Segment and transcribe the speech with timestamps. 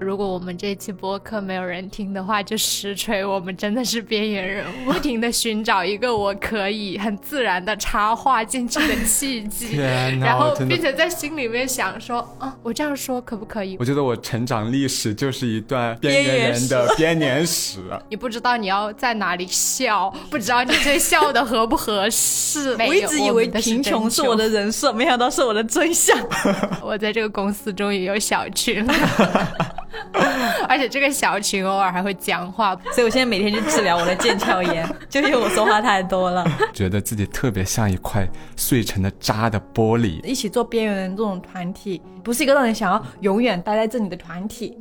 [0.00, 9.76] 如果我们这期播客没有人听的话，就实锤我们真的是边缘人物，不停的寻找一个我可以很自然的插话进去的契机，
[10.20, 13.76] 然后并且在心里面想说，啊，我这样说可不可以？
[13.78, 17.80] 我觉得我成长历史就是一段边缘人的 编年史。
[18.08, 22.74] 你不知道你要在哪里笑， 不知道你这笑的合不合适。
[22.78, 26.16] 我一直以为贫穷是我的人设，没想到是我的真相。
[26.82, 28.94] 我在这个公司终于有小群了。
[30.68, 36.44] 而且这个小群偶尔还会讲话，所以我现在每天去治疗我的腱鞘炎， 就因为我说话太多了。
[36.72, 40.22] 觉得自己特别像一块碎成的渣的玻璃。
[40.24, 44.76] 一起做边缘人这种团体，不是一个让人想要永远待在这里的团体。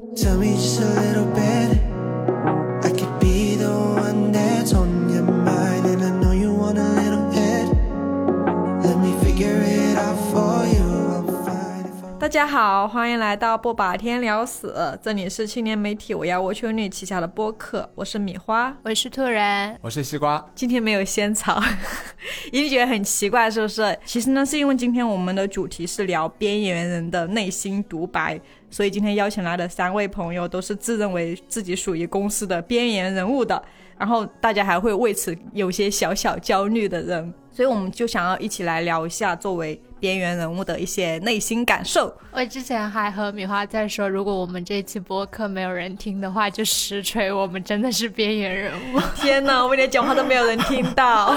[12.19, 20.45] 大家好，欢迎来到不把天聊死，这里是青年媒体我要我求你旗下的播客，我是米花，我是兔人，我是西瓜。
[20.53, 21.63] 今天没有仙草，
[22.51, 23.97] 一定觉得很奇怪，是不是？
[24.03, 28.37] 其实呢，是因为今天我们的主题是聊边缘人的内心独白，
[28.69, 33.63] 所以今天邀请来的三位朋友都是自认为自己属于公司的边缘人物的，
[33.99, 39.79] 然后大家还会为此有些小小焦虑的人，所以我们就想要一起来聊一下作为。
[39.99, 42.15] 边缘人物的一些内心感受。
[42.31, 49.01] 我之前还和米花在说，如果我们这期播客没有人听的话，就实锤我们真的是边缘人物。
[49.21, 51.35] 天哪，我们连讲话都没有人听到。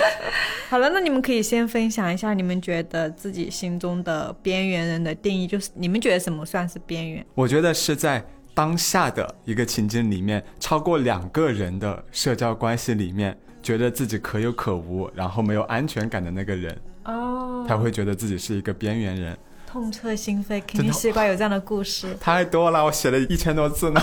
[0.70, 7.22] 好了，那你们可以先分享一下，你们觉得自己心中的边缘人的定义，就是你们觉得什么算是边缘？
[7.34, 16.80] 我觉得是在当下的一个情境里面，超过两个人的社交关系里面，觉得自己可有可无，然后没有安全感的那个人。
[17.04, 20.62] 哦，他会觉得自己是一个边缘人，痛彻心扉。
[20.66, 24.00] 肯定西瓜有这样的故事， 太多了，我写了一千多字呢。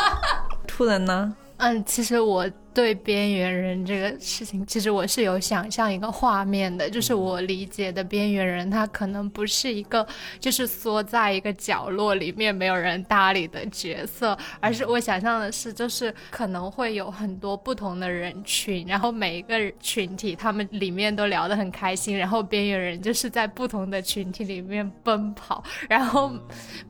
[0.66, 1.34] 突然呢？
[1.58, 2.48] 嗯，其实我。
[2.76, 10.06] 对边缘人这个事情，其实我是有想象一个画面的，就是我理解的边缘人，他可能不是一个
[10.38, 26.30] 就是缩在一个角落里面没有人搭理的角色，而是我想象的是，就是可能会有很多不同的人群，然后每一个群体他们里面都聊得很开心，然后边缘人就是在不同的群体里面奔跑，然后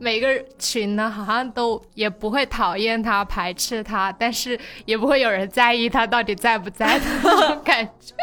[0.01, 5.76] 每个群呢好像都也不会讨厌他、排斥他，但是也不会有人在。
[5.79, 8.15] 意他到底在不在的 那种感觉，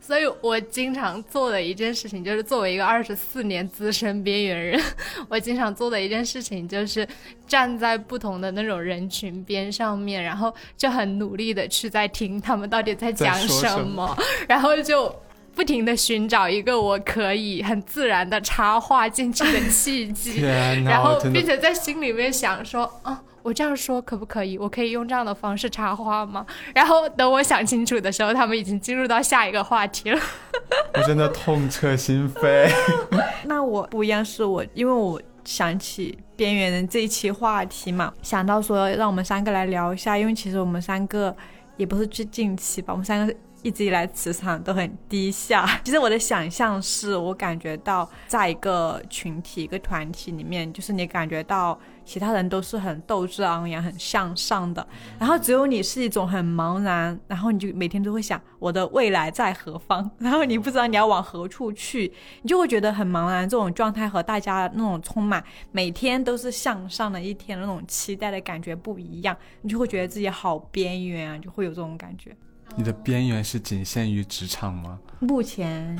[0.00, 4.80] 所以我经常做的一件事情，就是作为一个二十四年资深边缘人，
[5.28, 7.06] 我经常做的一件事情，就是
[7.46, 14.16] 站在不同的那种人群边上面，然后就很努力的去在听他们到底在讲什么，
[14.48, 15.14] 然后就
[15.54, 20.40] 不停的寻找一个我可以很自然的插话进去的契机，
[20.84, 23.22] 然后并且在心里面想说啊。
[23.42, 24.58] 我这样说可不可以？
[24.58, 26.44] 我可以用这样的方式插话吗？
[26.74, 30.20] 然后等我想清楚的时候，他们已经进入到下一个话题了。
[30.94, 32.70] 我真的痛彻心扉。
[33.44, 41.34] 那我不一样，是我因为我想起边缘人这一期话题嘛，想到说让我们三个来聊一下，因为其实我们三个
[41.76, 45.66] 也不是最近期吧，我们三个一直以来磁场都很低下。
[45.84, 51.78] 其实我的想象是我感觉到在一个群体、一个团体里面，就是你感觉到。
[52.02, 54.84] 其他人都是很斗志昂扬、很向上的，
[55.16, 63.48] 然后只有你是一种很茫然，然后你就每天都会想我的未来在何方， 然后你不知道你要往何处去，你就会觉得很茫然。
[63.48, 72.36] 这种状态和大家那种充满每天都是向上的一天那种期待的感觉不一样，你就会觉得自己好边缘啊，就会有这种感觉。
[72.76, 74.98] 你的边缘是仅限于职场吗？
[75.20, 75.98] 目前。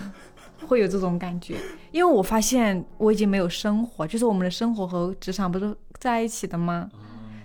[0.66, 1.56] 会有这种感觉，
[1.90, 6.88] 因为我发现我已经没有生活，就是我们的生活和职场不是在一起的吗？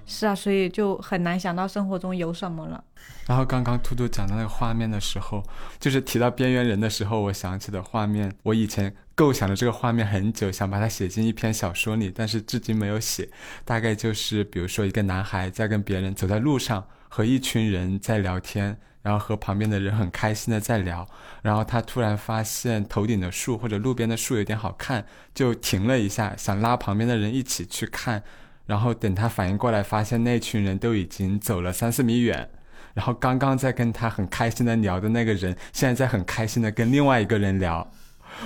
[0.06, 2.84] 是啊，所以就很难想到生活中有什么了。
[3.25, 5.41] 然后刚刚兔兔讲到那个画面的时候，
[5.80, 13.30] 就是提到边缘人的时候，我想起的画面，我以前构想的这个画面很久，想把它写进一篇小说里，但是至今没有写。
[13.64, 18.78] 大概就是，比如说一个男孩在跟别人走在路上，和一群人在聊天。
[19.05, 21.07] 然后和旁边的人很开心的在聊，
[21.43, 25.05] 然后他突然发现头顶的树或者路边的树有点好看，
[25.35, 28.23] 就停了一下，想拉旁边的人一起去看。
[28.66, 32.49] 然后等他反应过来，发现那群人都已经走了三四米远。
[32.96, 37.87] 然后刚刚在跟他很开心的聊的那个人，现在在很开心的跟另外一个人聊。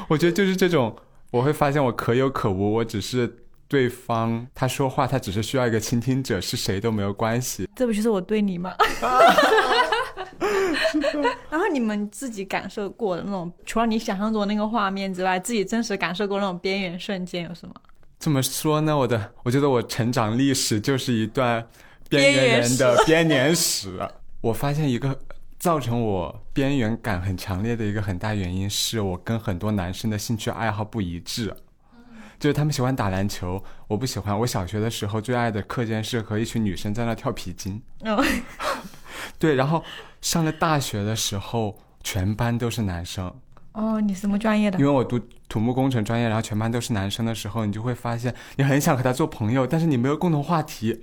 [0.09, 0.94] 我觉得就是这种，
[1.31, 7.69] 我会发现我可有可无，我只是对方他说话，他只是需要一个倾听者，是谁都没有关系。
[7.77, 8.73] 这不就是我对你吗？
[11.49, 17.73] 然后你们自己感受过的那种，除了你想象中那个画面之外，自己真实感受过那种边缘瞬间有什么？
[18.19, 18.97] 怎么说呢？
[18.97, 21.65] 我的，我觉得我成长历史就是一段
[22.09, 23.99] 边缘人的 编年史。
[24.41, 25.17] 我发现一个
[25.57, 31.53] 造成我边缘感很强烈的一个很大原因，是我跟很多男生的兴趣爱好不一致。
[32.39, 34.39] 就是他们喜欢打篮球，我不喜欢。
[34.39, 37.81] 我小学的时候最爱的课间是和一群女生在那跳皮筋。
[39.39, 39.83] 哦，对，然后
[40.21, 43.33] 上了大学的时候，全班都是男生。
[43.71, 44.86] 哦，你什么专业的因？
[44.86, 51.01] 为我读土木工程专业，然后全班都是男生的时候，你就会发现你很想和他做朋友，但是你没有共同话题，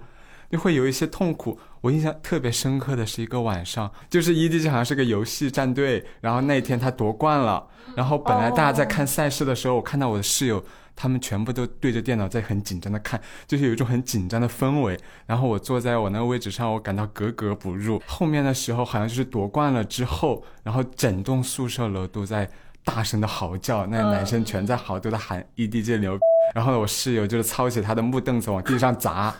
[0.51, 1.59] 就会有一些痛苦。
[1.81, 10.63] 我印象特别深刻的是一个晚上，就是 EDG 好像是个游戏战队，然后那天他夺冠了，然后本来大家在看赛事的时候，我看到我的室友。
[10.97, 14.99] 他们全部都对着电脑在很紧张的看，就是有一种很紧张的氛围。
[15.27, 18.03] 然后我坐在我那个位置上，我感到格格不入。
[18.07, 22.49] 后面的时候好像就是夺冠了之后，然后整栋宿舍楼都在
[22.83, 26.19] 大声的嚎叫，那男生全在嚎，都在喊 EDG 牛。
[26.55, 29.35] 然后我室友就是操起他的木凳子往地上砸，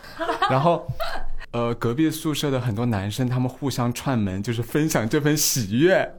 [0.51, 0.85] 然后，
[1.51, 6.13] 呃，隔壁宿舍的很多男生他们互相串门，就是分享这份喜悦。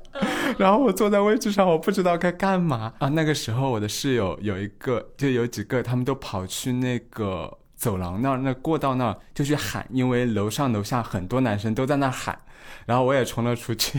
[0.57, 3.09] 然后我坐在位置上，我不知道该干嘛啊。
[3.09, 12.39] 那个时候我的室友有一个，就有几个，他们都跑去那个走廊那儿，那过道那儿就去喊，因为楼上楼下很多男生都在那喊。
[12.87, 13.99] 然后我也冲了出去，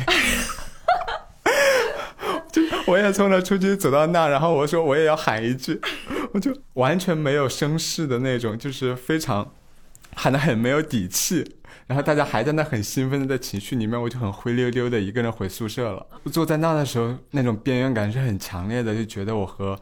[2.52, 5.80] 就我也冲了出去，走到那儿，然后我说我也要喊一句，
[6.34, 9.52] 我就完全没有声势的那种，就是非常
[10.16, 11.56] 喊得很没有底气。
[11.90, 16.06] 然后大家还在那很兴奋的在情绪里面，我就很灰溜溜的一个人回宿舍了。
[16.32, 19.76] 坐在那的时候，那种边缘感是很强烈的，就觉得我和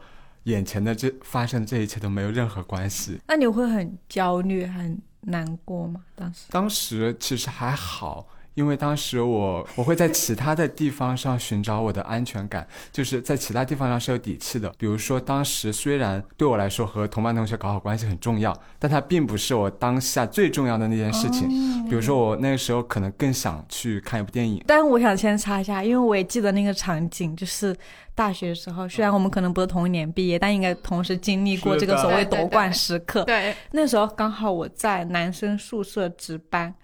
[0.44, 3.20] 眼前的这发生的这一切都没有任何关系。
[3.26, 6.00] 那你会很焦虑、很难过吗？
[6.16, 6.46] 当时？
[6.50, 8.26] 当时其实还好，
[8.58, 14.68] 因为当时我我会在其他的地方上寻找我的安全感，就是在其他地方上是有底气的。
[14.76, 21.48] 比如说，当时虽然对我来说和同班同学搞好关系很重要，但它并不是我当下最重要的那件事情。
[21.88, 24.60] 比如说，我那个时候可能更想去看一部电影。
[24.66, 27.72] 但我想先插一下，因为我也记得那个场景，就是
[28.16, 33.22] 大学的时候，虽然我们可能不是同一年毕业，但应该同时经历过这个所谓夺冠时刻。
[33.22, 36.74] 对，那时候刚好我在男生宿舍值班，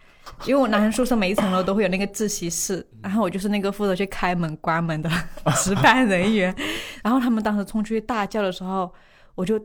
[0.47, 5.11] 因为我男生宿舍每一层楼都会有那个自习室，然后我就是那个负责去开门关门的
[5.63, 6.55] 值班人员。
[7.03, 8.93] 然后他们当时冲出去大叫的时候，
[9.35, 9.61] 我就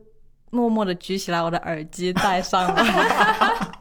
[0.51, 2.83] 默默的举起来我的耳机戴上了。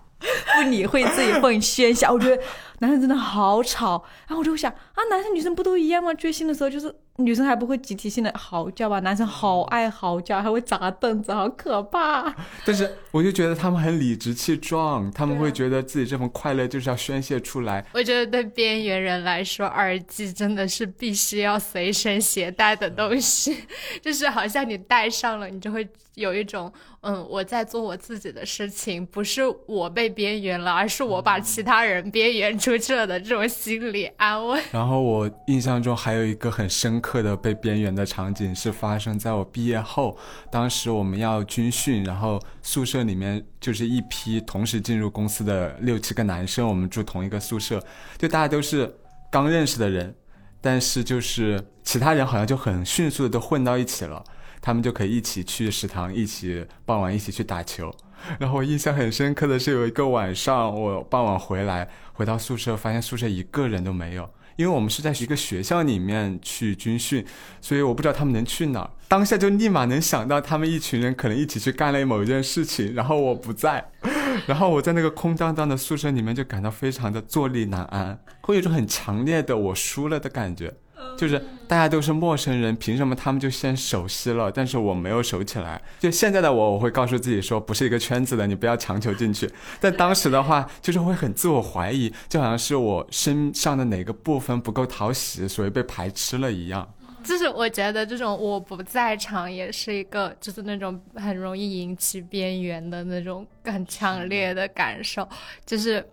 [0.56, 2.42] 不理会自己会喧嚣，我觉得
[2.80, 4.02] 男生真的好吵。
[4.26, 6.12] 然后我就想啊，男生女生不都一样吗？
[6.14, 9.00] 追星的时候就是女生还不会集体性的嚎叫吧？
[9.00, 12.32] 男生好爱嚎叫，还会砸凳子，好可怕。
[12.64, 17.84] 但是我就觉得他们很理直气壮，他们会觉得自己这份快乐就是要宣泄出来。
[17.92, 23.64] 我觉得对边缘人来说，耳机真的是必须要随身携带的东西，
[24.00, 34.60] 就是好像你戴上了，你就会有一种，嗯，我在做我自己的事情，不是我被边缘了，而是我把其他人边缘出去了的这种心理安慰。
[34.70, 40.14] 然后我印象中还有一个很深刻刻的被边缘的场景是发生在我毕业后，
[40.50, 47.82] 当时我们要军训，然后宿舍里面就是一批同时进入公司的六七个男生，我们住同一个宿舍，
[48.18, 48.94] 就大家都是
[49.30, 50.14] 刚认识的人，
[50.60, 54.22] 但是就是其他人好像就很迅速的都混到一起了，
[54.60, 57.90] 他们就可以一起去食堂，一起傍晚一起去打球。
[58.38, 64.28] 然后我印象很深刻的是有一个晚上，我傍晚回来，回到宿舍，发现宿舍一个人都没有。
[64.58, 67.24] 因为我们是在一个学校里面去军训，
[67.60, 68.90] 所以我不知道他们能去哪儿。
[69.06, 73.88] 当下就立马能想到他们一群人可能一起去干了某一件事情，然后我不在，
[74.48, 80.74] 然后我在那个空荡荡的宿舍里面就感到非常的坐立难安，会有一种很强烈的我输了的感觉。
[81.16, 85.80] 就是大家都是陌生人，凭什么他们就先熟悉了，但是我没有熟起来？
[85.98, 89.50] 就现在的我，我会告诉自己说，不是一个圈子的，你不要强求进去。
[89.80, 96.88] 但当时的话，就是会很自我怀疑，就好像是我身上的哪个部分不够讨喜，所以被排斥了一样。
[97.24, 105.28] 就是我觉得这种我不在场也是一个，就是那种很容易引起边缘的那种很强烈的感受，
[105.66, 106.06] 就是。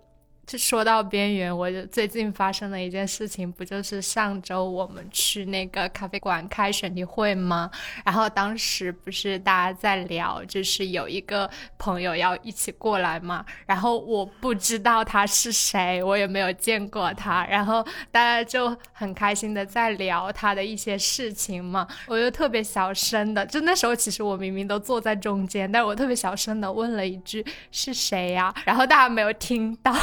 [0.45, 7.69] 就说到边缘，我就最近发生的一件事情，不就是上周我们去那个咖啡馆开选题会吗？
[8.05, 11.49] 然后当时不是大家在聊，就是有一个
[11.79, 29.95] 朋友要一起过来嘛，然后我不知道他是谁，我也没有见过他，然后大家就很开心的在聊他的一些事情嘛，我就特别小声的，就那时候其实我明明都坐在中间，但是我特别小声的问了一句是谁呀、然后大家没有听到。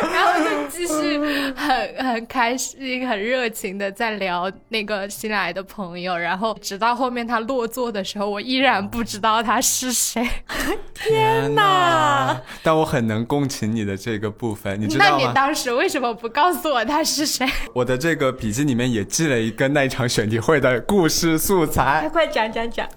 [0.00, 1.18] 然 然后就继续
[1.56, 10.26] 很很开心、很热情的在聊那个新来的朋友，然后直到后面他落座的时候，我依然不知道他是谁。
[10.94, 12.40] 天哪！
[12.62, 15.18] 但我很能共情你的这个部分，你知道吗？
[15.20, 17.46] 那你当时为什么不告诉我他是谁？
[17.74, 22.88] 我的这个笔记里面也记了一个那一场选题会的故事素材，快快讲讲讲。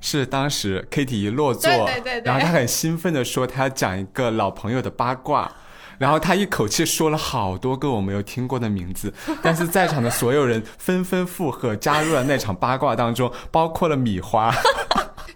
[0.00, 1.70] 是当时 Kitty 一落座，
[2.24, 5.50] 然后他很兴奋的说他要讲一个老朋友的八卦，
[5.98, 9.12] 然后他一口气说了好多个我没有听过的名字，
[9.42, 14.54] 但是在场的所有人纷纷附和，加入了那场八卦当中，包括了米花。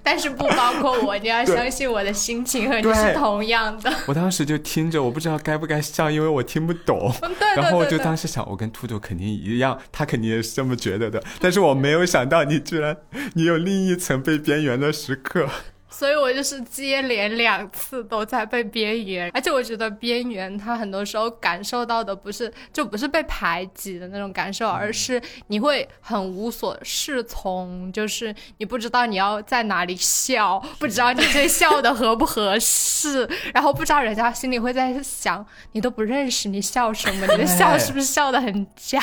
[0.03, 3.93] 但是不包括我，你要相信我的心情和你是同样的。
[4.07, 7.13] 我当时就听着，我不知道该不该笑，因为我听不懂。
[7.57, 11.23] 然后我就当时想，我跟兔兔肯定一样，他肯定也是这么觉得的。
[11.41, 12.97] 但是我没有想到，你居然
[13.35, 15.49] 你有另一层被边缘的时刻。
[15.93, 38.99] 所以我就是接连两次都在被边缘，而且我觉得边缘他很多时候感受到的不是就不是被排挤的那种感受，而是你会很无所适从，就是你不知道你要在哪里笑，不知道你这笑的合不合适，然后不知道人家心里会在想你都不认识你笑什么，你的笑是不是笑的很假。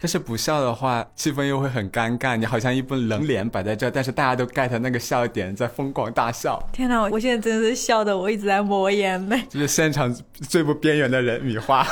[0.00, 2.34] 但是不笑的话，气氛又会很尴尬。
[2.34, 6.58] 你好像一副冷脸摆在这，但是大家都 get 那个笑点，在疯狂大笑。
[6.72, 9.42] 天哪，我现在真的是笑的，我一直在抹眼泪。
[9.50, 10.10] 就是现场
[10.48, 11.86] 最不边缘的人，米花。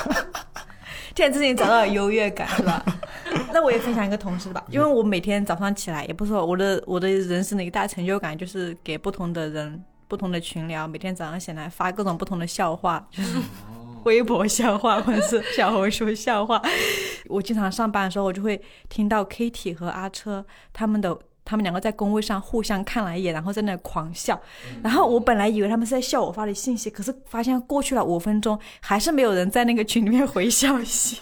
[1.15, 2.83] 现在自己找到了优越感，是吧？
[3.53, 13.37] 那我也分享一个同事吧，因为我每天早上起来，也不是说我的我的人生的一大成就感，就是给不同的人、不同的群聊，每天早上醒来发各种不同的笑话，就是。
[14.09, 16.61] 微博笑话或者是 小红书笑话，
[17.27, 24.41] 我经常上班的时候，我就会听到 Kitty 和阿车他们的，他们两个在工位上互相看了一眼，然后在那狂笑。
[24.83, 31.21] 然后我本来以为他们是在笑我发的信息，可是发现过去了五分钟，还是没有人在那个群里面回消息。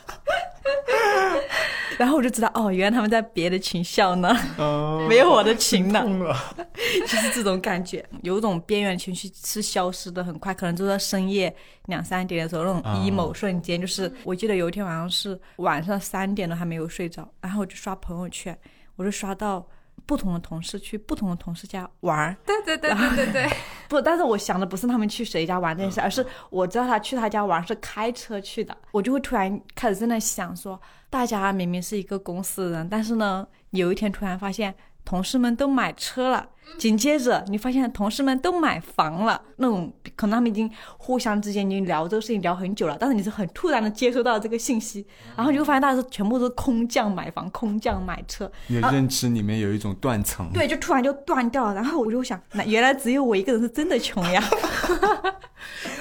[1.98, 4.36] 然后我就知道，哦，原来他们在别的群笑呢，
[5.08, 6.04] 没有我的群呢。
[7.06, 11.54] 就是这种感觉，有种边缘情绪是消失的很快，可能就在深夜
[11.86, 18.56] 两三点的时候，那种 emo 瞬间，就是我记得有一天晚上是晚上三点都还没有睡着，然后我就刷朋友圈，
[18.96, 19.66] 我就刷到。
[20.06, 23.50] 不同的同事去不同的同事家玩儿，对对对对对对，
[23.88, 34.74] 不，但是我想的不是他们去谁家玩这件事，而是我知道他去他家玩是开车去的，我就会突然开始在那想说，大家明明是一个公司的人，但是呢，有一天突然发现。
[35.06, 36.44] 同事们都买车了，
[36.76, 48.50] 紧接着你发现同事们都买房了，那种可能他们已经互相之间已经聊这个事情聊很久了，但是你是很突然的接收到这个信息，然后你会发现大家是全部都是空降买房、空降买车。
[48.66, 51.74] 你的认知里面有一种断层，对，就突然就断掉了。
[51.74, 54.42] 然后我就想，那原来只有我一个人是真的穷呀！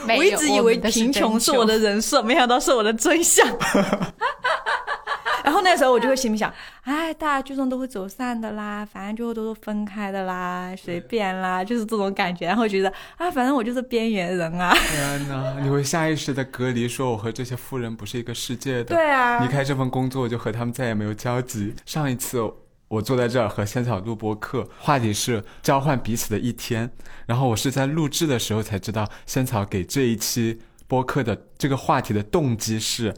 [0.08, 3.48] 我一直以为贫穷是我的人设，没想到是我的真相。
[5.46, 12.48] 然后那时候我就会心里想， 哎，大家最终都会走散的啦，反正最后都是分开的啦，随便啦，就是这种感觉。
[12.48, 14.74] 然后觉得啊，反正我就是边缘人啊。
[14.74, 18.86] 天哪，你会下意识的隔离，说我和这些富人不是一个世界的。
[18.86, 19.40] 对啊。
[19.40, 21.76] 离开这份工作，我就和他们再也没有交集。
[21.86, 22.42] 上一次
[22.88, 26.90] 我坐在这儿和仙草录播课，话题是交换彼此的一天。
[27.28, 33.14] 然后我是在录制的时候才知道，仙草给这一期播客的这个话题的动机是。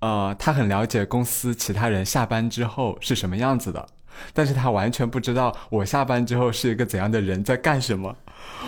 [0.00, 3.86] 呃，他很了解公司其他人下班之后是什么样子的，
[4.32, 8.16] 但是他完全不知道我下班之后是一个怎样的人，在干什么。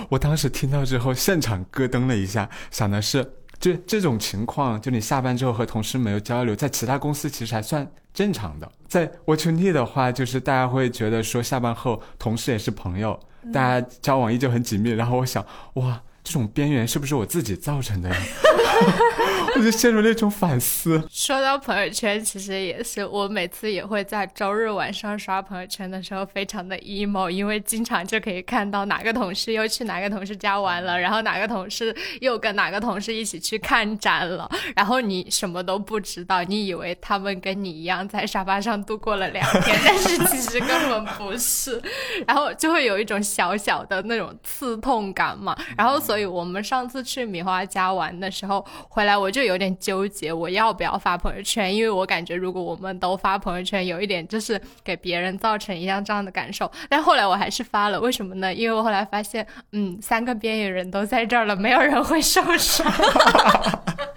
[0.08, 3.24] 我当时听到之后，现场咯噔了一下，想的是，
[3.58, 8.70] 这这种情况，就你下班之后和同事没有交流，在其他公司其实还算正常的。
[8.88, 13.18] 在 Watch Me 的话，就是大家会觉得说，下班后同事也是朋友，
[13.52, 14.90] 大家交往依旧很紧密。
[14.90, 15.44] 然后我想，
[15.74, 18.16] 哇，这种边缘是不是我自己造成的呀？
[19.56, 21.02] 我就陷入那种反思。
[21.10, 41.82] 说到朋友圈，其实也是我每次也会在周日晚上刷朋友圈的时候，非常的 emo，因为经常就可以看到哪个同事又去哪个同事家玩了，然后哪个同事又跟哪个同事一起去看展了，然后你什么都不知道，你以为他们跟你一样在沙发上度过了两天，但是其实根本不是，
[42.26, 45.56] 然后就会有一种小小的那种刺痛感嘛。
[45.76, 49.39] 然后，所以我们上次去米花家玩的时候回来，我就。
[49.40, 51.74] 就有点纠结，我要不要发朋友圈？
[51.74, 56.70] 因为我感觉如果我们都发朋友圈，有一点就是给别人造成一样这样的感受。
[56.90, 58.52] 但后来我还是发了，为什么呢？
[58.52, 62.86] 因为我后来发现，嗯，三个边缘人都在这儿了，没有人会受伤。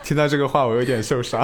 [0.04, 1.40] 听到这个话，我有点受伤。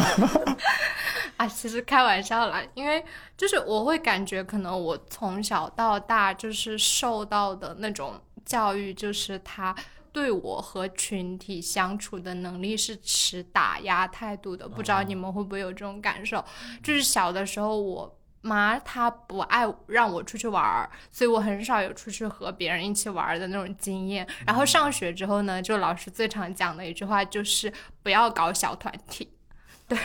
[1.38, 3.01] 啊，其实开玩笑啦，因为
[3.38, 9.74] 就是我会感觉，可能我从小到大就是受到的那种教育，就是他。
[10.11, 14.67] 对我和群体相处的能力是持打压态度的。
[14.67, 16.43] 不知道你们会不会有这种感受？
[16.83, 24.27] 就是小的时候，我妈她不爱让我出去玩儿，所以我很少有出去和别人一起玩的那种经验。
[24.45, 29.33] 然后上学之后呢，就老师最常讲的一句话就是不要搞小团体。
[29.89, 29.97] 对，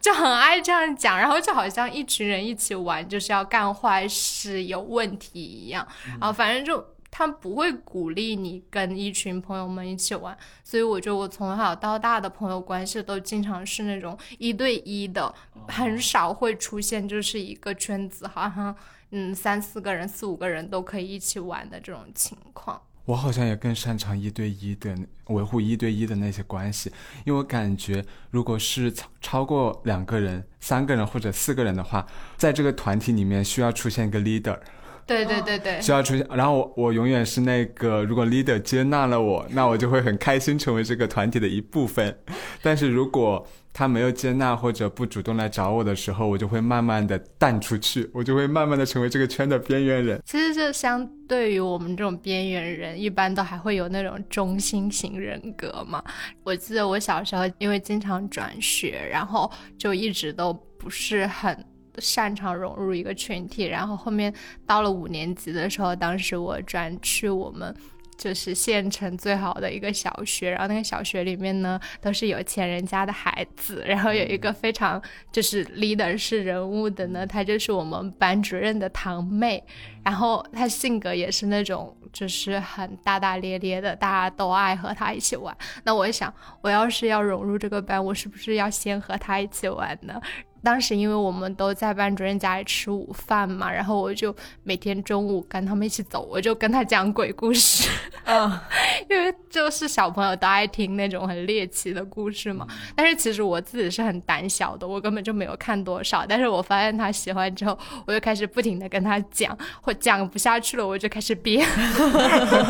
[0.00, 5.84] 就很爱这样讲，然后就好像一群人一起玩就是要干坏事、有问题一样，
[6.20, 15.32] 然后反正就他不会鼓励你跟一群朋友们一起玩，所以我觉得我从小到大的朋友关系都经常是那种一对一的，
[15.68, 18.74] 很少会出现就是一个圈子，好像
[19.12, 22.82] 嗯三四个人、四五个人都可以一起玩的这种情况。
[23.04, 24.92] 我好像也更擅长一对一的
[25.26, 26.90] 维护一对一的那些关系，
[27.24, 32.04] 因为我感觉如果是超超过两个人、三个人或者四个人的话，
[32.36, 34.58] 在这个团体里面需要出现一个 leader，
[35.06, 36.26] 对对对对，需要出现。
[36.30, 42.16] 然后我我永远是那个，如果 leader 接纳了我，那我就会很开心成为这个团体的一部分。
[42.62, 50.22] 但是如果他没有接纳或者不主动来找我的时候，我就会慢慢的淡出去，我就会慢慢的成为这个圈的边缘人。
[50.24, 56.02] 其实，就相对于我们这种边缘人，一般都还会有那种中心型人格嘛。
[56.44, 61.64] 我记得我小时候因为经常转学，然后就一直都不是很
[61.98, 63.64] 擅长融入一个群体。
[63.64, 64.32] 然后后面
[64.66, 67.74] 到了五年级的时候，当时我转去我们。
[68.16, 79.60] 就是县城最好的一个小学，然后那个小学里面呢都是有钱人家的孩子，然后有一个非常就是 leader 式人物的呢，她就是我们班主任的堂妹，
[80.04, 85.54] 然后她性格也是那种就是很大大咧咧的，大家都爱和她一起玩。
[85.82, 86.32] 那我想，
[86.62, 90.20] 我要是要融入这个班，我是不是要先和她一起玩呢？
[90.64, 97.88] 当时因为我们都在班主任家里吃午饭嘛，然后我就每天中午跟他们一起走，我就跟他讲鬼故事，
[98.24, 98.50] 嗯，
[99.10, 102.66] 因为就是小朋友都爱听那种很猎奇的故事嘛。
[102.96, 106.24] 但是其实我自己是很胆小的，我根本就没有看多少。
[106.26, 111.60] 但是我发现他喜欢之后，我就开始不停的跟他讲，或讲不下去了，我就开始编，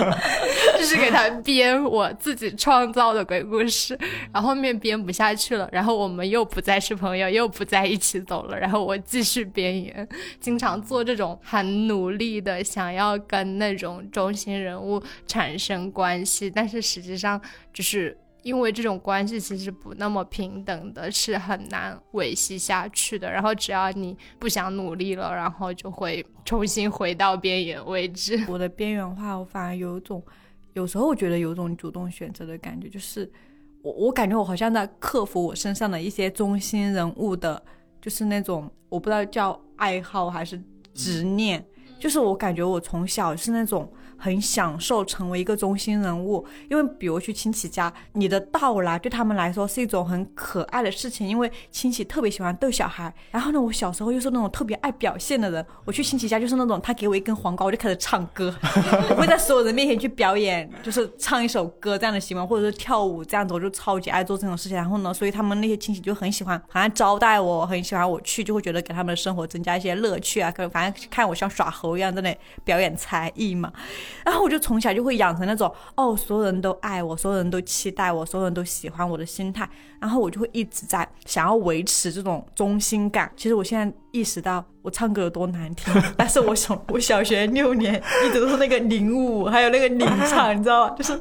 [0.77, 3.97] 就是给他编我自己创造的鬼故事。
[4.33, 7.84] 然后后面编不下去了，然后我们又不再是朋友，又不再。
[7.87, 10.09] 一起走了，然后我继续边缘，
[10.41, 17.41] 经常做这种很努力的想要跟那种中心人物产生关系，但是实际上
[17.73, 23.31] 就是因为这种关系其实不那么平等的，是很难维系下去的。
[23.31, 28.39] 然后只要你不想努力了，然后就会重新回到边缘位置。
[28.49, 30.23] 我的边缘化，我反而有一种，
[30.75, 33.31] 有时候我觉得有种主动选择的感觉，就是。
[33.85, 37.63] 我我感觉我好像在克服我身上的一些中心人物的，
[38.01, 40.59] 就是那种我不知道叫爱好还是
[40.95, 41.63] 执念，
[42.01, 43.87] 就是我感觉我从小是那种。
[44.17, 53.13] 很享受成为一个中心人物，因为比如去亲戚家，你的到来对他们来说是一种很可爱的事情，因为亲戚特别喜欢逗小孩。
[53.31, 58.55] 然后呢，我小时候又是那种特别爱表现的人，我去亲戚家就是那种他给我一根黄瓜，我就开始唱歌，
[59.11, 64.77] 我会在所有人面前去表演，就是唱一首歌这样的行为，或者是跳舞这样子，我就超级爱做这种事情。
[64.77, 73.73] 然后呢，所以他们那些亲戚就很喜欢，好像招待我，很喜欢我去，就会觉得给他们的生活增加一些乐趣啊，可能反正看我像耍猴一样在那表演才艺嘛。
[74.25, 79.69] 然后我就从小就会养成那种哦，所有人都爱我，所有人都期待我，所有人都喜欢我的心态。
[80.01, 83.31] 然后我就会一直在想要维持这种中心感。
[83.37, 90.95] 其实我现在意识到我唱歌有多难听，但是我从我小学六年一直都是那个领舞，还有那个领唱，你知道吗？
[90.97, 91.19] 就是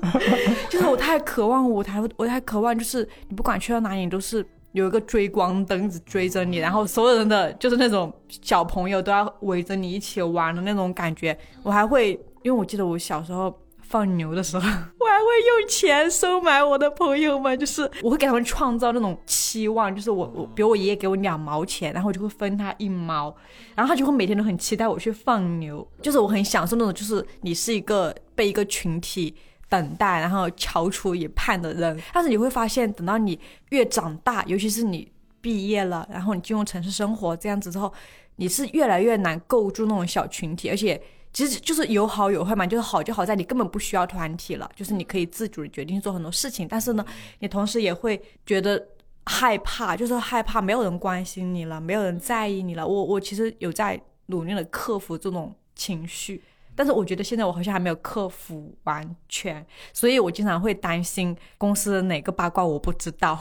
[0.69, 4.45] 就是我太渴望舞台，我太渴望就是你不管去到哪里你都是。
[4.73, 11.37] 有一个追光灯子追着你，然后所有人的就是那种小朋友都要围着你一起玩的那种感觉。
[11.61, 14.61] 我还会，因为我记得我小时候放牛的时候，
[14.99, 23.35] 我还会用钱收买我的朋友们，就是我会给他们创造那种期望，就是我我，比如我爷爷给我两毛钱，然后我就会分他一毛，
[23.75, 29.35] 然后他就会每天都很期待我去放牛，就是我很享受那种，就是你是一个被一个群体。
[29.69, 37.91] 等待，然后翘楚以盼的人，但是你会发现，等到你越长大，尤其是你毕业了，然后你进入城市生活这样子之后，
[38.35, 41.01] 你是越来越难构筑那种小群体，而且
[41.33, 47.03] 其实就是有好有坏嘛，就是好就好在你根本不需要团体了，就是你可以自主的决定做很多事情，但是呢，
[47.39, 48.81] 你同时也会觉得
[49.25, 52.85] 害怕，就是害怕没有人关心你了，没有人在意你了。
[52.87, 56.43] 我我其实有在努力的克服这种情绪。
[56.75, 63.39] 但是我觉得现在我好像还没有克服完全，所以我经常会担心公司的哪个八卦我不知道。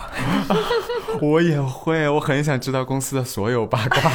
[1.19, 4.13] 我也会，我很想知道公司的所有八卦。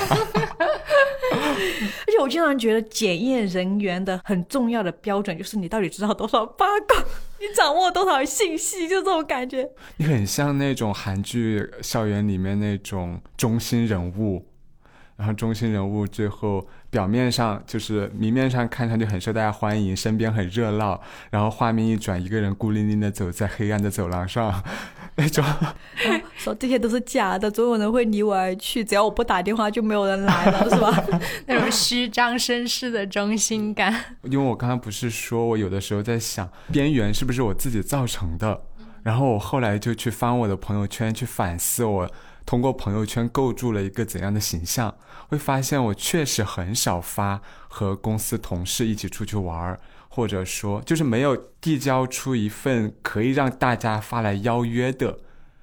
[2.08, 6.98] 而且我经常觉得检验人员的很重要的标准就是你到底知道多少八卦，
[7.40, 9.70] 你掌握多少信息，就这种感觉。
[9.98, 14.46] 你很像那种韩剧校园里面那种中心人物，
[15.16, 24.64] 然后中心人物最后表面上就是明面上看上去很受大家欢迎，身边很热闹，然后画面一转，一个人孤零零的走在黑暗的走廊上，
[25.18, 25.44] 那种。
[26.38, 31.04] 说这些都是假的，总有人会离我而去，只要我不打电话，就没有人来了， 是吧？
[31.48, 33.94] 那种虚张声势的中心感。
[34.24, 38.62] 因为我刚刚不是说我有的时候在想，边缘是不是我自己造成的？
[39.04, 42.10] 然后我后来就去翻我的朋友圈，去反思我
[42.46, 44.94] 通过朋友圈构筑了一个怎样的形象，
[45.30, 49.80] 会发现我确实很少发和公司同事一起出去玩儿，
[50.18, 55.16] 或者说就是没有递交出一份可以让大家发来邀约的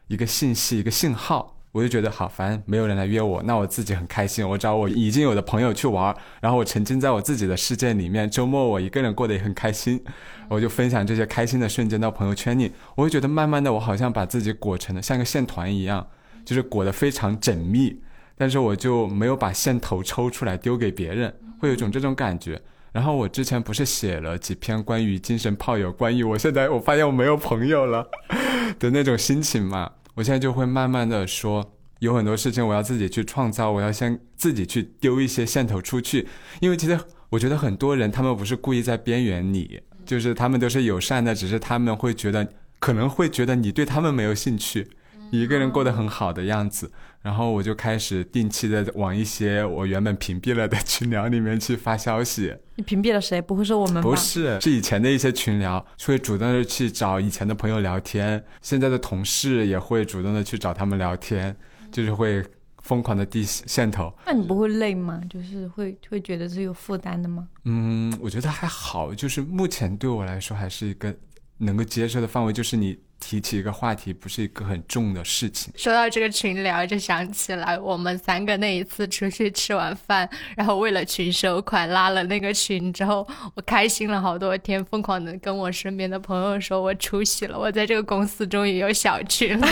[0.07, 1.57] 一个信息、一个信号。
[1.73, 4.49] 我就觉得好，反正没有人来约我，那我自己很开心。
[4.49, 8.31] 我找我已经有的朋友去玩，然后我沉浸在我自己的世界里面。
[8.31, 10.01] 周末我一个人过得也很开心，
[10.49, 12.71] 我就分享这些开心的瞬间到朋友圈里。
[12.95, 16.07] 我会觉得慢慢的，我好像把自己裹成了像个线团一样，
[16.45, 18.01] 就是裹得非常缜密，
[18.39, 22.63] 但是我就没有把线头抽出来丢给别人，会有一种这种感觉。
[22.95, 28.09] 然后我之前不是写了几篇关于精神炮友，关于我现在我发现我没有朋友了
[28.79, 29.91] 的那种心情嘛。
[30.15, 36.29] 我现在就会慢慢的说，有很多事情我要自己去创造，我要先自己去丢一些线头出去，
[36.61, 36.97] 因为其实
[37.31, 44.89] 我觉得很多人他们不是故意在边缘你，就是他们都是友善的，只是他们会觉得可能会觉得你对他们没有兴趣，
[45.33, 46.93] 你一个人过得很好的样子，
[47.25, 52.55] 然后我就开始定期的往一些我原本屏蔽了的群聊里面去发消息。
[52.77, 53.41] 你屏蔽了谁？
[53.41, 54.03] 不会是我们吧？
[54.03, 61.57] 不是，是以前的一些群聊，会主动的去找以前的朋友聊天，现在的同事也会主动的去找他们聊天，
[61.91, 62.45] 就是会
[62.83, 64.13] 疯狂的递线头。
[64.27, 65.19] 那你不会累吗？
[65.31, 67.49] 就是会会觉得是有负担的吗？
[67.65, 71.17] 嗯，我觉得还好，就是目前对我来说还是一个
[71.57, 75.73] 能够接受的范围，就是你提起一个话题不是一个很重的事情。
[75.79, 89.67] 说到这个群聊，就想起来我们三个那一次出去吃完饭，然后为了群收款拉了那个群之后，我开心了好多天，疯狂的跟我身边的朋友说我出息了，我在这个公司终于有小群了，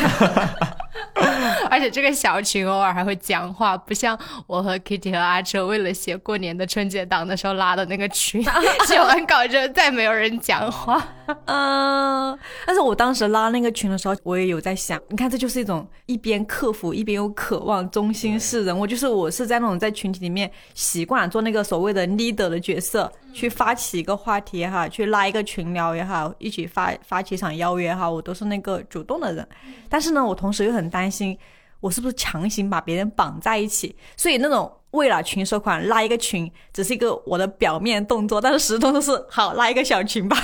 [1.69, 8.43] 而且这个小群偶尔还会讲话，不像我和 Kitty 和阿车为了写过年的春节档的时候拉的那个群，
[8.89, 11.07] 写完稿之后再没有人讲话。
[11.45, 18.79] 嗯，但是我当时拉那个群的时候，我也有在想，你看这就是一种一边克服一边又渴望中心是人。
[18.79, 29.47] 我就是我是在那种在群体里面习惯做那个所谓的 leader 的角色，去发起一个话题哈，去拉一个群聊也好，一起发发起一场邀约哈，我都是那个主动的人。
[29.89, 31.37] 但是呢，我同时又很担心，
[31.83, 33.95] 我是不是强行把别人绑在一起？
[34.17, 40.37] 所以那种为了群收款拉一个群，只是一个我的表面动作，但是实动都是好拉一个小群吧。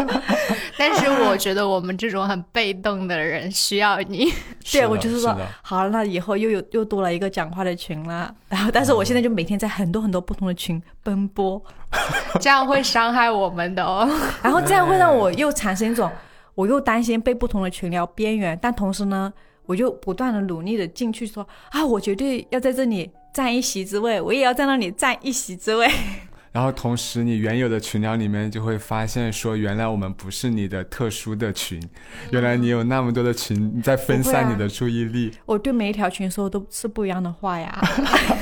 [0.76, 4.30] 但是我觉得我们这种很被动的人需要你。
[4.70, 8.32] 对，我就是说好，那以后又有又多了一个讲话的群了。
[8.48, 11.60] 然后，但是我现在就每天在很多很多不同的群奔波，
[12.40, 14.08] 这样会伤害我们的哦。
[14.42, 16.10] 然后这样会让我又产生一种，
[16.54, 19.32] 我又担心被不同的群聊边缘，但同时呢，
[19.68, 25.86] 我就不断的努力的进去说啊，我绝对要在这里占一席之位，我也要在那里占一席之位。
[26.58, 31.80] 然后同时，你原有的群聊里面就会发现说，原来我们不是你的特殊的群，
[32.32, 35.32] 原来你有那么多的群 你在分散你的注意力。
[35.46, 37.80] 我对每一条群说的都是不一样的话呀。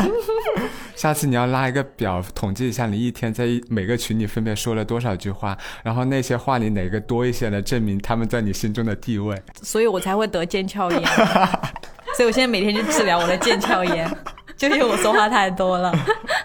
[0.97, 9.39] 下次你要拉一个表，统计一下你一天在每个群里分别说了多少句话，然后那些话里哪个多一些来证明他们在你心中的地位。
[9.61, 11.03] 所以我才会得腱鞘炎。
[12.17, 14.11] 所以我现在每天去治疗我的腱鞘炎，
[14.57, 15.93] 就因为我说话太多了。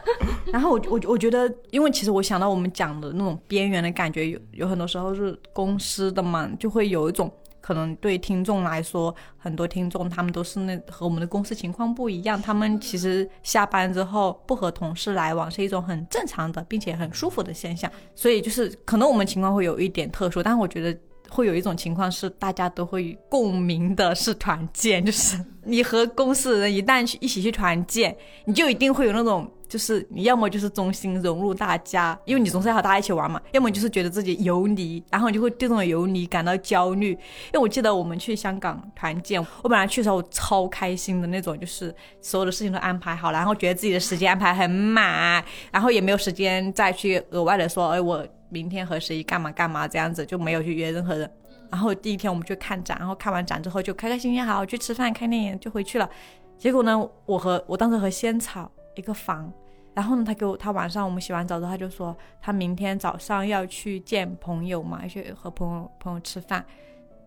[0.52, 17.90] 然后我我我觉得，因为其实我想到我们讲的那种边缘的感觉，有有很多时候是公司的嘛，就会有一种可能对听众来说，很多听众他们都是那和我们的公司情况不一样，他们其实下班之后不和同事来往是一种很正常的，并且很舒服的现象。
[18.14, 21.00] 所以就是可能我们情况会有一点特殊，但我觉得
[21.32, 28.16] 会有一种情况是大家都会共鸣的，是团建，就是你和公司的人一旦去一起去团建，
[28.46, 29.50] 你就一定会有那种。
[29.72, 37.12] 就是你要么就是中心融入大家，因为你总是要和大家一起玩嘛；要么就是觉得自己游离，然后你就会对这种游离感到焦虑。
[37.12, 51.32] 因为我记得我们去香港团建，我本来去的时候超开心的那种，就是所有的事情都安排好了，然后觉得自己的时间安排很满，然后也没有时间再去额外的说，哎，我明天和谁干嘛干嘛这样子，就没有去约任何人。
[51.70, 56.10] 然后第一天我们去看展，然后看完展之后就开开心心好去吃饭看电影就回去了。
[56.58, 59.52] 结果呢，我和我当时和仙草一个房，
[59.94, 66.66] 然后呢，他给我，他晚上我们洗完澡之后，他就说他明天早上要去见朋友嘛，要去和朋友朋友吃饭。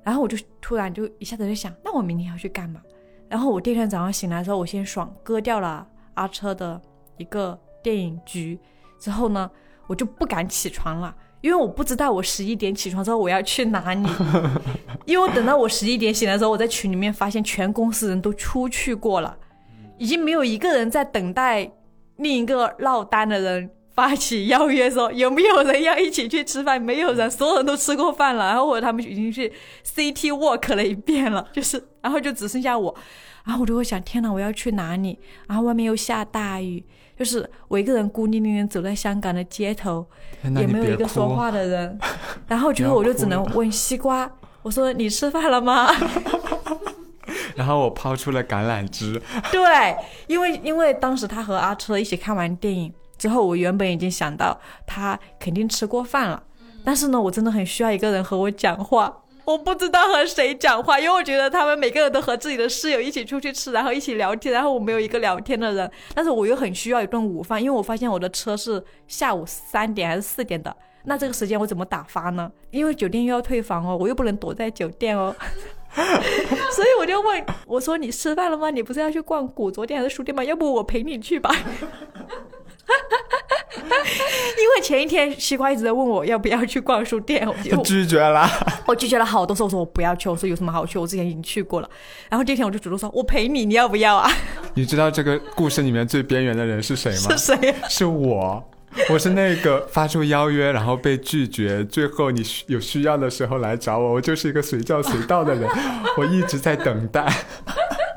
[0.03, 2.83] 然后我就突然就一下子就想，那我明天要去干嘛？
[3.27, 6.81] 然后我第二天早上醒来的时候，我先爽割掉了阿车的
[7.17, 8.59] 一个电影局，
[8.99, 9.51] 之后呢，
[9.87, 14.07] 我就不敢起床了，因为我不知道我十一点起床之后我要去哪里。
[15.07, 19.35] 因为我等到我十一点醒来之后，我在群里面发现全公司人都出去过了，
[19.99, 21.71] 已经没有一个人在等待
[22.17, 26.83] 另一个落单的人发起邀约说有没有人要一起去吃饭？
[26.83, 29.53] 没有人，所有人都吃过饭了，然后或者他们已经去
[29.85, 32.93] CT walk 了一遍了， 就是，然后就只剩下我，
[33.45, 35.17] 然后我就会想，天哪，我要去哪里？
[35.47, 36.85] 然后外面又下大雨，
[37.17, 40.05] 就是我一个人孤零零的走在香港的街头，
[40.43, 41.99] 也没有一个说话的人，
[42.49, 44.29] 然后最后我就只能 问西瓜，
[44.63, 45.89] 我说你吃饭了吗？
[47.55, 56.43] 然后我抛出了橄榄枝， 对，因为因为当时他和阿车一起看完电影之后，我原本已经想到他肯定吃过饭了，
[56.85, 59.21] 但是呢，我真的很需要一个人和我讲话。
[59.47, 72.51] 我不知道和谁讲话，因为我觉得他们每个人都和自己的室友一起出去吃，然后一起聊天，然后我没有一个聊天的人，但是我又很需要一顿午饭，因为我发现我的车是下午三点还是四点的，那这个时间我怎么打发呢？
[72.71, 75.37] 因为酒店又要退房哦，我又不能躲在酒店哦，
[76.73, 78.71] 所以我就问我说：“你吃饭了吗？
[78.71, 80.43] 你不是要去逛古着店还是书店吗？
[80.43, 81.55] 要不我陪你去吧。
[84.57, 88.49] ”因为前一天西瓜一直在问我要不要去逛书店，我就 拒绝了。
[88.87, 90.99] 我拒绝了好多次，我说我不要去，我说有什么好去？
[90.99, 91.89] 我之前已经去过了。
[92.29, 94.31] 然后这天我就主动说，我陪你，你要不要啊？
[94.75, 97.39] 你知道这个故事里面最边缘的人是谁吗是？
[97.57, 98.63] 谁呀、是我，
[99.11, 105.69] 我是那个发出邀约然后被拒绝，最后你需有需要的时候来找我，我就是一个随叫随到的人，
[106.17, 107.31] 我一直在等待。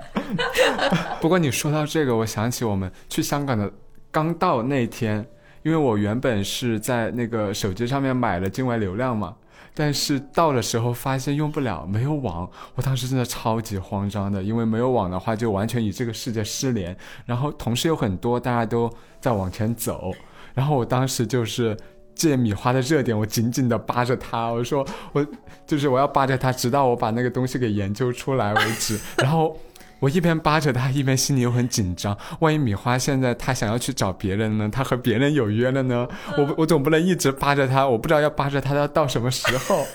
[1.19, 3.71] 不过你说到这个，我想起我们去香港的
[4.11, 5.25] 刚到那天，
[5.63, 9.35] 因为我原本是在那个手机上面买了境外流量嘛。
[9.73, 16.97] 但是到的时候发现用不了，没有网，我当时真的超级慌张的，因为没有网的话就完全与这个世界失联。
[17.27, 20.11] 然后同事有很多，大家都在往前走，
[20.57, 21.77] 然后我当时就是
[22.15, 25.23] 借米花的热点，我紧紧的扒着它，我说我
[25.67, 28.99] 就是我要扒着它，直到我把那个东西给研究出来为止。
[29.17, 29.55] 然后
[29.99, 34.67] 我一边扒着他，一边心里又很紧张，万一米花现在他想要去找别人呢？
[34.71, 36.07] 他和别人有约了呢？
[36.35, 39.85] 我我总不能一直扒着他，我不知道要扒着他要到什么时候。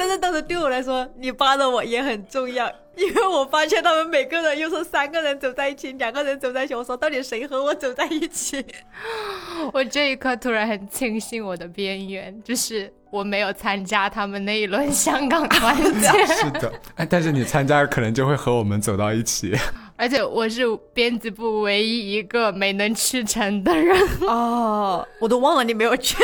[0.00, 8.64] 但是当时对我来说，你扒着我也很重要，因为我发现他们每个人又是三个人走在一起，两个人走在一起，我说到底谁和我走在一起？
[9.74, 19.54] 我这一刻突然很庆幸我的边缘，就是我没有参加他们那一轮香港团 建，是的，哎，但是你参加可能就会和我们走到一起。
[19.96, 23.94] 而且我是编辑部唯一一个没能去成的人。
[24.22, 26.16] 哦，我都忘了你没有去。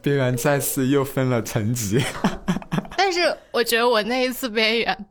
[0.00, 2.02] 边缘再次又分了层级。
[3.06, 5.06] 但是我觉得我那一次边缘，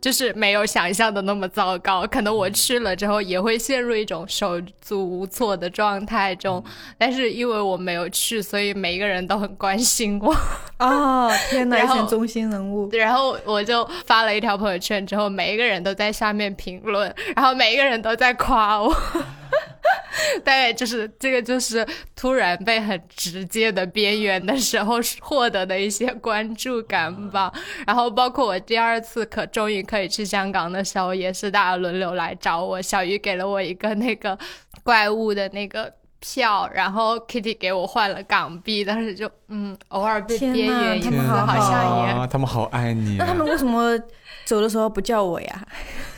[0.00, 2.04] 就是没有想象的那么糟糕。
[2.04, 6.60] 可能我去了之后也会陷入一种手足无措的状态中，
[6.98, 10.34] 但是因为我没有去，所以每一个人都很关心我。
[10.80, 12.90] 哦，天哪， 然后中心人物。
[12.90, 18.92] 然后我就发了一条朋友圈，之后每一个人都在下面评论，然后每一个人都在夸我。
[20.44, 27.52] 大概就是这个，就是突然被很直接的边缘的时候获得的一些关注感吧。
[27.86, 32.80] 然后包括我第二次可终于可以去香港的时候，也是大家轮流来找我。
[32.80, 34.38] 小鱼给了我一个那个
[34.82, 43.20] 怪物的那个票，然后 Kitty 给我换了港币，但是就嗯，偶尔被边缘一次，呐他们好好像也啊，他们好爱你、啊。
[43.20, 43.98] 那他们为什么
[44.44, 45.66] 走的时候不叫我呀？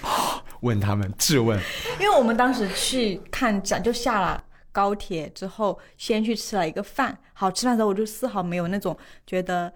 [0.60, 1.58] 问他们质问，
[2.00, 4.42] 因为我们当时去看展，就下了
[4.72, 7.16] 高铁之后，先去吃了一个饭。
[7.32, 9.72] 好吃饭的时候，我就丝毫没有那种觉得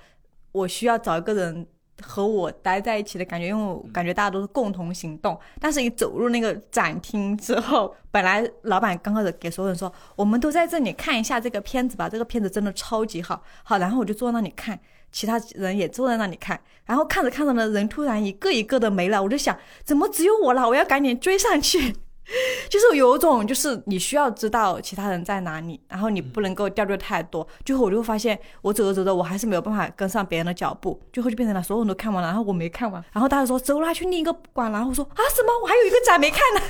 [0.51, 1.67] 我需要找一个人
[2.01, 5.39] 和我待在一起的感觉，因为我感觉大家都是共同行动。
[5.61, 13.43] 但是一走入那个展厅之后，本来老板刚开始给所有人说，我们都在这里看一下这个片子吧，这个片子真的超级好。
[13.63, 14.79] 好，然后我就坐那里看。
[15.13, 20.67] 其他人也坐在那里看，然后看着看着呢，人突然一个一个的没了，我就想，怎么只有我了？
[20.67, 21.95] 我要赶紧追上去。
[22.71, 27.47] 就是有一种，就是你需要知道其他人在哪里，然后你不能够掉队太多。
[27.65, 33.05] 最后我就发现，我走着走着，我还是没有办法跟上别人的脚步，最后就变成了所有人都看完了，然后我没看完。
[33.13, 35.53] 然后大家说走啦，去另一个馆，然后我说啊什么？
[35.63, 36.61] 我还有一个展没看呢，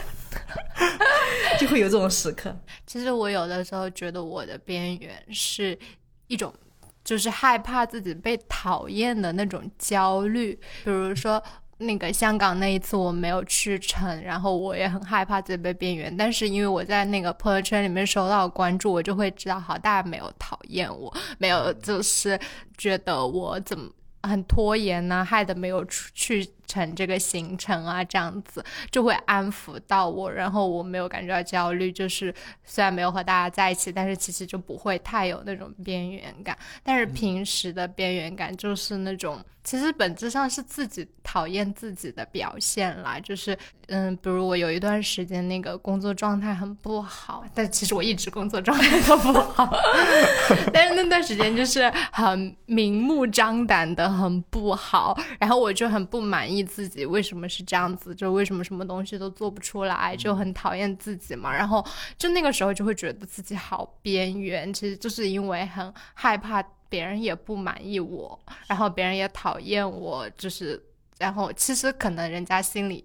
[1.60, 2.56] 就会有这种时刻。
[2.86, 5.78] 其实我有的时候觉得我的边缘是
[6.28, 6.52] 一种，
[7.04, 10.58] 就是害怕自己被讨厌的那种焦虑。
[10.84, 11.42] 比如说
[11.78, 16.16] 那个香港那一次我没有去成，然后我也很害怕自己被边缘。
[16.16, 22.38] 但是因为我在那个朋友圈里面收到关注，我就会知道，好，大家没有讨厌我，没有就是
[22.78, 23.90] 觉得我怎么
[24.22, 26.48] 很拖延呢，害得没有出去。
[26.66, 31.92] 成这个行程啊，这样子就会安抚到我，然后我没有感觉到焦虑。
[31.92, 36.56] 就是虽然没有和大家在一起，但是其实就不会太有那种边缘感。
[36.82, 43.20] 但是平时的边缘感就是那种，其实本质上是自己讨厌自己的表现啦。
[43.20, 43.56] 就是
[43.88, 49.70] 嗯，比如我有一段时间那个工作状态很不好，但其实我一直工作状态都不好。
[50.72, 56.61] 但是那段时间就是很明目张胆的很不好，然后我就很不满意。
[56.64, 58.14] 自己为什么是这样子？
[58.14, 61.54] 就为什么什么东西都做不出来，就很讨厌自己嘛。
[61.54, 61.84] 然后
[62.16, 70.82] 就那个时候就会觉得自己好边缘，其实就是因为很害怕别人也不满意我，然后别人也讨厌我，就是
[71.18, 73.04] 然后其实可能人家心里。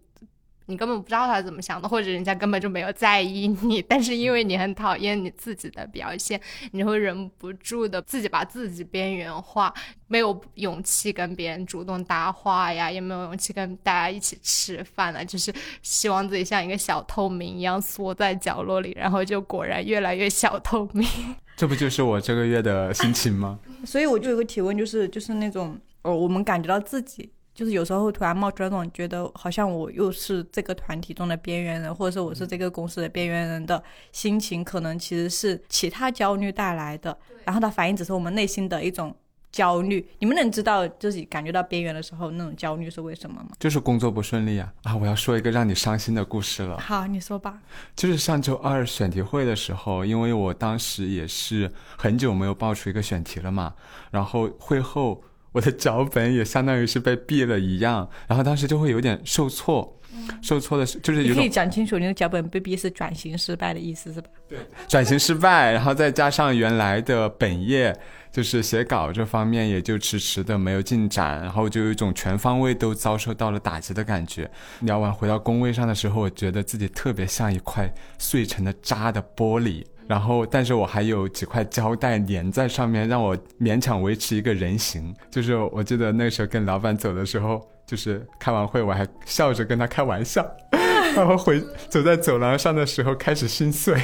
[0.67, 6.39] 你根本不知道他怎么想的，或者人家根本就没有在意你， 但是因为你很讨厌你自己的表现，
[6.71, 9.73] 你会忍不住的自己把自己边缘化，
[10.07, 21.07] 没有勇气跟别人主动搭话呀，也没有勇气跟大家一起吃饭了，就是希望自己像一个小透明一样缩在角落里，然后就果然越来越小透明。
[21.55, 23.59] 这不就是我这个月的心情吗？
[23.85, 27.31] 所以我就有个提问，就是就是那种，哦，我们感觉到自己。
[27.57, 37.17] 就是有时候会突然冒出来那种觉得好像我又是这个团体中的边缘人，或者说我是这个公司的边缘人的心情，可能其实是其他焦虑带来的。
[37.45, 39.15] 然后它反映只是我们内心的一种
[39.51, 40.07] 焦虑。
[40.19, 43.49] 你们能知道自己感觉到边缘的时候那种焦虑是为什么吗？
[43.59, 44.71] 就是工作不顺利啊！
[44.83, 46.77] 啊，我要说一个让你伤心的故事了。
[46.77, 47.57] 好，你说吧。
[47.95, 53.73] 就是上周二选题会的时候，因为我当时也是很久没有报出一个选题了嘛，
[54.11, 55.23] 然后会后。
[55.57, 59.99] 我的脚本也相当于是被毙了一样，然后当时就会有点受挫，
[60.39, 64.29] 受挫的是就是你可以讲清楚，你的脚本被毙是转型失败的意思是吧？
[64.47, 67.91] 对，转型失败，然后再加上原来的本业
[68.31, 74.47] 就是写稿这方面也就迟迟的没有进展，然后就有一种全方位都遭受到了打击的感觉。
[74.81, 79.83] 聊完回到工位上的时候，我觉得自己特别像一块碎成的渣的玻璃。
[80.07, 85.13] 然后，但是我还有几块胶带粘在上面，让我勉强维持一个人形。
[85.29, 90.49] 就是我记得那时候跟老板走的时候，就是开完会我还笑着跟他开玩笑，
[91.13, 93.99] 然后回走在走廊上的时候开始心碎。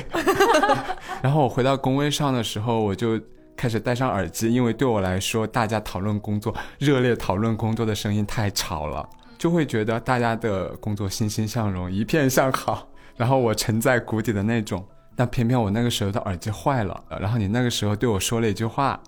[1.24, 3.18] 然后我回到工位上的时候，我就
[3.56, 14.86] 开始戴上耳机，因为对我来说，大家讨论工作、热烈讨论工作的声音太吵了，就会觉得大家的工作欣欣向荣、一片向好，然后我沉在谷底的那种。
[15.16, 19.00] 但偏偏我那个时候的耳机坏了，然后你那个时候对我说了一句话。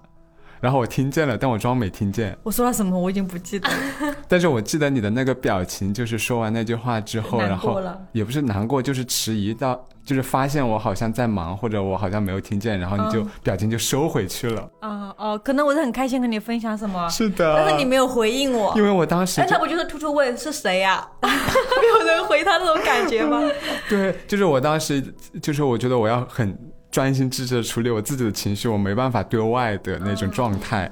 [0.60, 2.36] 然后我听见了，但我装没听见。
[2.44, 2.98] 我说了什么？
[2.98, 4.16] 我已经不记得了。
[4.28, 14.70] 但是我记得你的那个表情，就是说完那句话之后，然后也不是难过，就是迟疑到，就是发现我好像在忙，或者我好像没有听见，然后你就表情就收回去了。
[14.80, 17.08] 啊哦，可能我是很开心跟你分享什么。
[17.10, 17.56] 是的。
[17.56, 19.46] 但是你没有回应我，因为我当时。
[19.48, 21.08] 那不就是突出问是谁呀？
[21.22, 21.30] 没
[22.00, 23.42] 有人回他那种感觉吗？
[23.90, 25.02] 对，就是我当时，
[25.42, 26.58] 就是我觉得我要很。
[26.96, 30.90] 专心致志的处理我自己的情绪，我没办法对外的那种状态。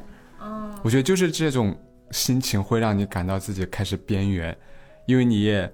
[0.82, 1.74] 我觉得就是这种
[2.12, 4.54] 心情会让你感到自己开始边缘，
[5.06, 5.72] 因为你也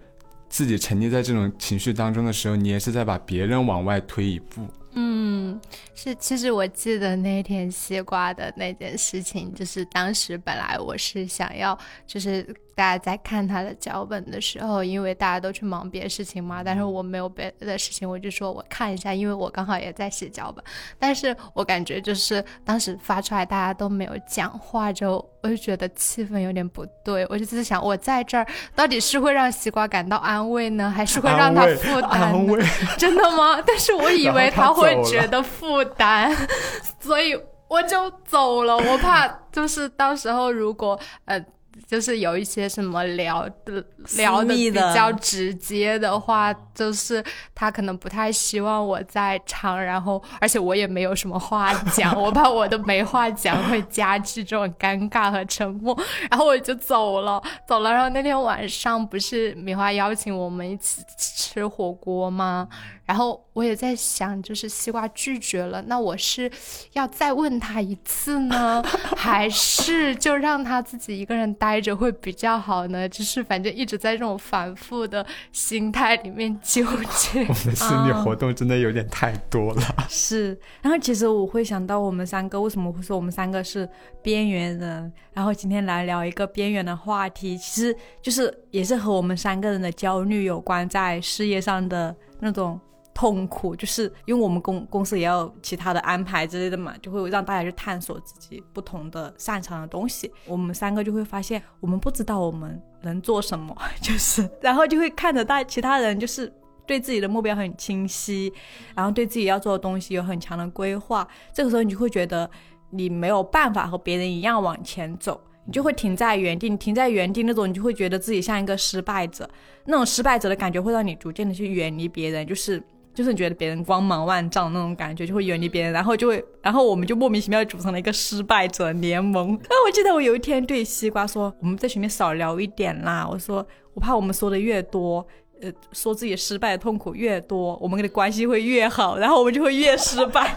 [0.47, 4.67] 自己沉溺在这种情绪当中的时候，你也是在把别人往外推一步。
[4.91, 5.59] 嗯，
[5.95, 12.45] 是，其实我记得那天西瓜的那件事情，就是当时本来我是想要，就是。
[12.79, 20.63] 大家在看他的脚本的时候，因为大家都去忙别的事情嘛，但是我没有别的事情，我就说我看一下，因为我刚好也在写脚本。
[20.97, 27.27] 但是我感觉就是当时发出来，大家都没有讲话，就我就觉得气氛有点不对。
[27.29, 32.33] 我就在想，我在这儿到底是会让西瓜感到安慰呢，还是会让他负担？
[32.97, 33.61] 真的吗？
[33.67, 36.33] 但是我以为他会觉得负担，
[37.01, 37.37] 所以
[37.67, 38.77] 我就走了。
[38.77, 41.43] 我怕就是到时候如果呃。
[41.87, 43.83] 就是有一些什么聊的
[44.17, 55.97] 聊的比较直接的话，就是他可能不太希望我在场，然后而且我也没有什么话 讲，我怕我的没话讲会加剧这种尴尬和沉默，
[56.29, 57.91] 然后我就走了，走了。
[57.91, 62.67] 然后那天晚上不是米花邀请我们一起吃火锅吗？
[63.09, 66.49] 然后我也在想，就是西瓜拒绝了，那我是
[66.93, 68.83] 要再问他一次呢，
[69.17, 73.09] 还是就让他自己一个人待着会比较好呢？
[73.09, 77.39] 就是反正一直在这种反复的心态里面纠结。
[77.41, 79.81] 我们心理活动真的有点太多了。
[80.07, 83.89] 是，然后其实我会想到我们三个为什么会说我们三个是
[84.21, 92.79] 边缘人，然后今天来聊一个边缘的话题，其实就是也是和我们三个人的焦虑有关，在事业上的那种。
[93.19, 100.31] 痛苦，就是因为我们公公司也有其他的安排之类的嘛，就会让大家去探索自己不同的擅长的东西。
[100.45, 106.49] 我们三个就会发现，我们不知道我们能做什么， 就是，然后就会看着大其他人，就是
[106.87, 108.53] 对自己的目标很清晰，
[108.95, 111.27] 然后对自己要做的东西有很强的规划。
[111.51, 112.49] 这个时候你就会觉得
[112.91, 119.49] 你没有办法和别人一样往前走，你就会停在原地，你停在原地那种，你就会觉得自己像一个失败者，
[119.87, 122.81] 那种失败者的感觉会让你逐渐的去远离别人，就是。
[123.13, 129.59] 就是觉得别人光芒万丈那种感觉，就会远离别人，然后就会，然后我们就莫名其妙组成了一个失败者联盟。
[129.69, 135.25] 那我记得我有一天对西瓜说：“我们在群里面少聊一点啦。”我说：“我怕我们说的越多，
[135.61, 140.55] 呃，说自己失败的痛苦越多，我们的关系会越好，然后我们就会越失败。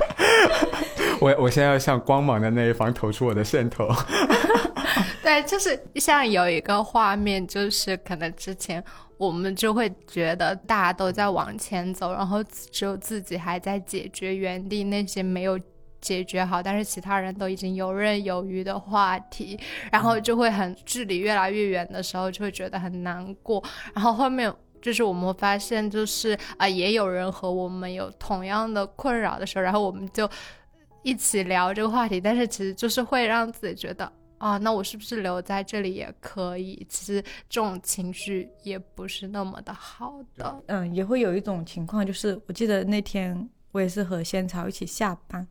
[1.21, 3.89] ”我我现在要向光芒的那一方投出我的线头。
[5.23, 8.83] 对，就是像有一个画面，就是可能之前。
[9.23, 15.57] 我们就会觉得大家都在往前走，然后只有自己还在解决原地那些没有
[16.01, 19.57] 解决好，但是其他人都已经游刃有余的话题，
[19.93, 23.63] 然后就会很距离越来越远的时候，就会觉得很难过。
[23.95, 30.29] 然后后面就是我们发现，就是啊，也有人和我们有同样的困扰的时候，然后我们就
[31.05, 34.13] 一起聊这个话题，但是其实就是会让自己觉得。
[34.43, 36.85] 啊，那我是不是留在这里也可以？
[36.89, 40.61] 其实这种情绪也不是那么的好的。
[40.67, 45.47] 嗯，也会有一种情况，就是我记得那天我也是和仙草一起下班，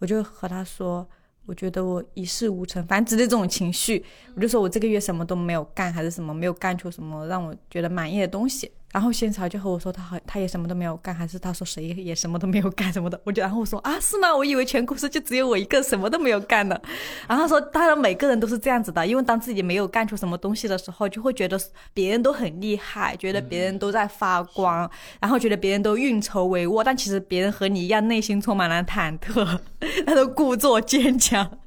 [0.00, 1.08] 我就和他说，
[1.46, 8.70] 我觉得我一事无成，反正只是这种情绪，我就说我这个月什么都没有干，还是什么没有干出什么让我觉得满意的东西。
[8.96, 13.20] 然后仙草就和我说，他好，他也什么都没有干，还是他说谁也什么都没有干什么的。
[13.24, 14.34] 我就然后我说啊，是吗？
[14.34, 16.80] 我以为全公司就只有我一个什么都没有干的。
[17.28, 21.60] 然后他说，当然每个人都是这样子的，因为当自己没有干出什么东西的时候，就会觉得
[21.92, 24.90] 别人都很厉害，觉得别人都在发光，
[25.20, 29.60] 然后觉得别人都运筹帷幄，但其实别人和你一样，内心充满了忐忑，
[30.06, 31.58] 他都故作坚强。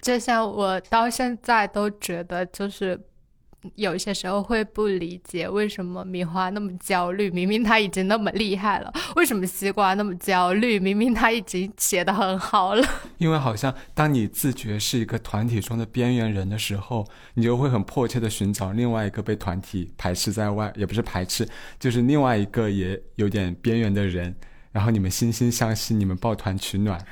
[0.00, 2.96] 就像我到现在都觉得，就是。
[3.74, 10.78] 有些时候会不理解为什么米花那么焦虑，明明他已经那么厉害了，为什么西瓜那么焦虑？
[10.78, 12.86] 明明他已经写的很好了。
[13.18, 17.04] 因为好像当你自觉是一个团体中的边缘人的时候，
[17.34, 21.48] 你就会很迫切的寻找另外一个被团体排斥在外，也不是排斥，
[21.80, 24.36] 就是另外一个也有点边缘的人，
[24.70, 27.04] 然后你们惺惺相惜，你们抱团取暖。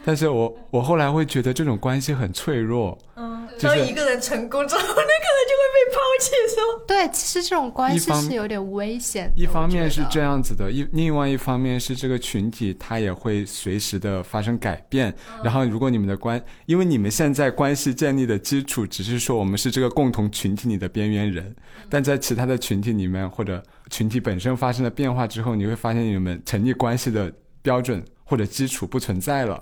[0.04, 2.96] 但是我我后来会觉得这种关系很脆弱。
[3.16, 6.82] 嗯，当一个人成功之后，那个人就会被抛弃，是吗？
[6.88, 9.30] 对，其实这种关系是有点危险。
[9.36, 15.14] 一方面是这样子的，一另外一方面是这个群体它也会随时的发生改变。
[15.44, 21.54] 然后如果你们的关，因为你们现在关系建立的基础只是说我们是这个共同群体里的边缘人，
[21.90, 27.30] 但在其他的群体里面或者群体本身发生了变化之后，你会发现你们成立关系的
[27.60, 28.02] 标准。
[28.30, 29.60] 或者基础不存在了，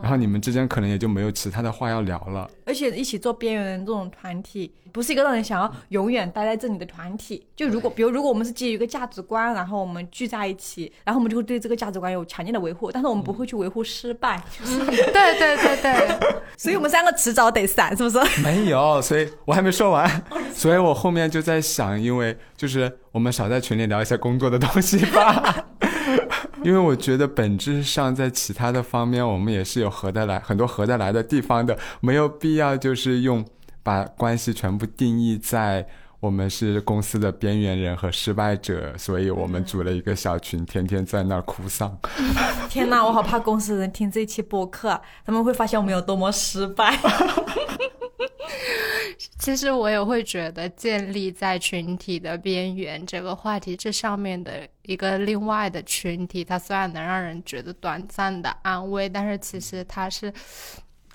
[0.00, 2.50] 然后你们之间可能也就没有其他的话要聊了。
[2.64, 7.46] 而且一起做边缘人这种团体，不是一个让人想要永远待在这里的团体。
[7.54, 14.42] 就如果，比如如果我们是基于一个价值观，然后我们聚在一起，然后我们就会对这个价值观有强烈的维护，但是我们不会去维护失败。
[14.64, 16.18] 对对对对，
[16.56, 18.42] 所以我们三个迟早得散，是不是？
[18.42, 25.66] 没有，所以我还没说完，所以我后面就在想，因为就是我们少在群里聊一些工作的东西吧。
[26.64, 33.44] 因为我觉得本质上在其他的方面，我们也是有合得来很多合得来的地方的，没有必要就是用
[33.82, 35.86] 把关系全部定义在
[36.20, 41.96] 我们是公司的边缘人和失败者，所以我们组了一个小群，天天在那儿哭丧。
[42.68, 46.98] 天哪，我好怕公司人听这期播客，他们会发现我们有多么失败。
[49.38, 60.32] 其实我也会觉得，建立在群体的边缘这个话题这上面的一个另外的群体，它虽然能让人觉得短暂的安慰，但是其实它是，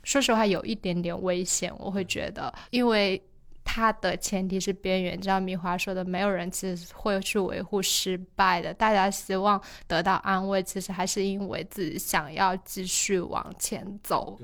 [0.04, 1.72] 说实话有一点点危险。
[1.78, 3.22] 我会觉得，因为
[3.64, 14.40] 它的前提是边缘，就像米华说的，没有人其实会去维护失败的，大家希望得到安慰，其实还是因为自己想要继续往前走。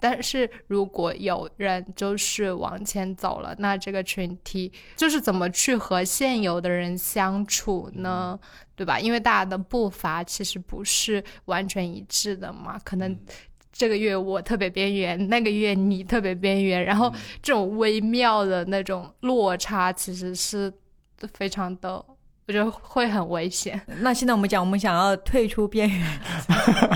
[0.00, 8.38] 但是如果有人就是往前走了，那这个群体就是怎么去和现有的人相处呢？
[8.76, 9.00] 对吧？
[9.00, 13.18] 因为大家的步伐其实不是完全一致的嘛，可能
[13.78, 17.08] 这个月我特别边缘，那个月你特别边缘，然后
[17.40, 20.70] 这种微妙的那种落差其实是
[21.34, 22.04] 非常的，
[22.48, 23.80] 我觉得会很危险。
[24.02, 26.20] 那现在我们讲，我们想要退出边缘，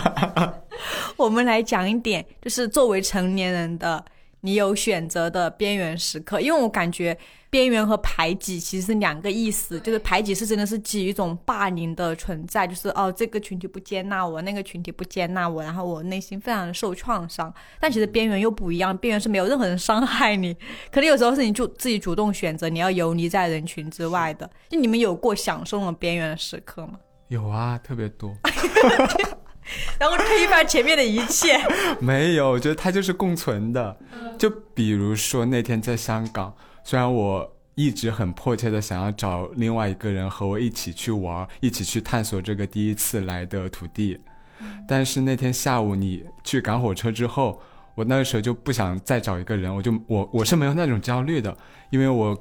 [1.16, 4.05] 我们来讲一点，就是作为成年人的
[4.45, 7.16] 你有选择的边缘时刻，因为我感觉
[7.49, 17.55] 边缘和排挤其实是两个意思，就是排挤是真的是基于一种霸凌的存在，就是哦这个群体不接纳我，那个群体不接纳我，然后我内心非常的受创伤。
[17.78, 20.53] 但其实边缘又不一样，边缘是没有任何人伤害你，
[20.90, 24.51] 可能有时候是你就自己主动选择你要游离在人群之外的。
[24.68, 26.99] 就你们有过享受那种边缘的时刻吗？
[27.28, 28.34] 有啊，特别多。
[29.98, 31.60] 然后推翻前面的一切。
[32.00, 33.96] 没有，我觉得它就是共存的。
[34.38, 36.54] 就比如说那天在香港，
[36.84, 44.18] 虽然我一直很迫切的想要找另外一个人和我一起去玩，一起去探索这个第一次来的土地，
[44.88, 47.60] 但是那天下午你去赶火车之后，
[47.94, 51.56] 我那个时候就不想再找一个人，我就我我是没有那种焦虑的，
[51.90, 52.40] 因为我。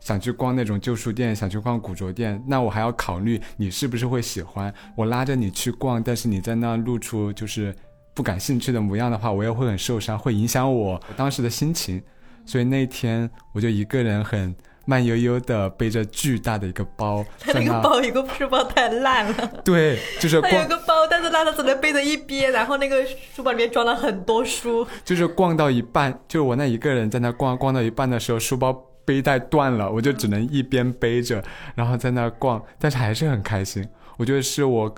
[0.00, 4.72] 想去逛那种旧书店，想去逛古着店，那我还要考虑你是不是会喜欢。
[4.96, 7.74] 我拉着你去逛，但是你在那露出就是
[8.14, 12.02] 不感兴趣的模样的话，我也会很受伤，会影响我当时的心情。
[12.46, 14.54] 所以那天我就一个人很
[14.86, 19.46] 慢悠悠的背着巨大的一个包，他那个包一个书包太烂了。
[19.62, 24.86] 对，就是他有个包，但是他只能背着一边，然后那个书包里面装了很多书。
[25.04, 28.87] 就是逛到一半，就我那一个人在那逛，逛到一半的时候，书包。
[29.08, 31.42] 背带断了，我就只能一边背着，
[31.74, 33.88] 然后在那逛，但是还是很开心。
[34.18, 34.94] 我觉得是我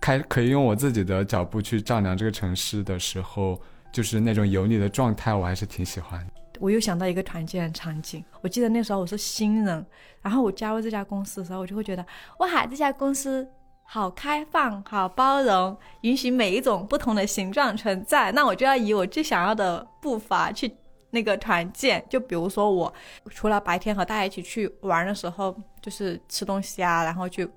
[0.00, 3.60] 开可以用我自己的脚步去丈量这个城市的时候，
[3.92, 6.26] 就是那种有你的状态，我还是挺喜欢。
[6.58, 9.84] 我又想到一个团建场景，我记得那时候我是新人，
[10.22, 12.02] 然后我加入这家公司的时候，我就会觉得
[12.38, 13.46] 哇，这家公司
[13.82, 20.72] 好开放、好包容，允许每一种不同的形状存在，那我就要以我最想要的步伐去。
[21.10, 22.92] 那个团建，就比如说我
[23.30, 27.48] 除了白天和大家一起去玩的时候，就是吃东西啊，然后去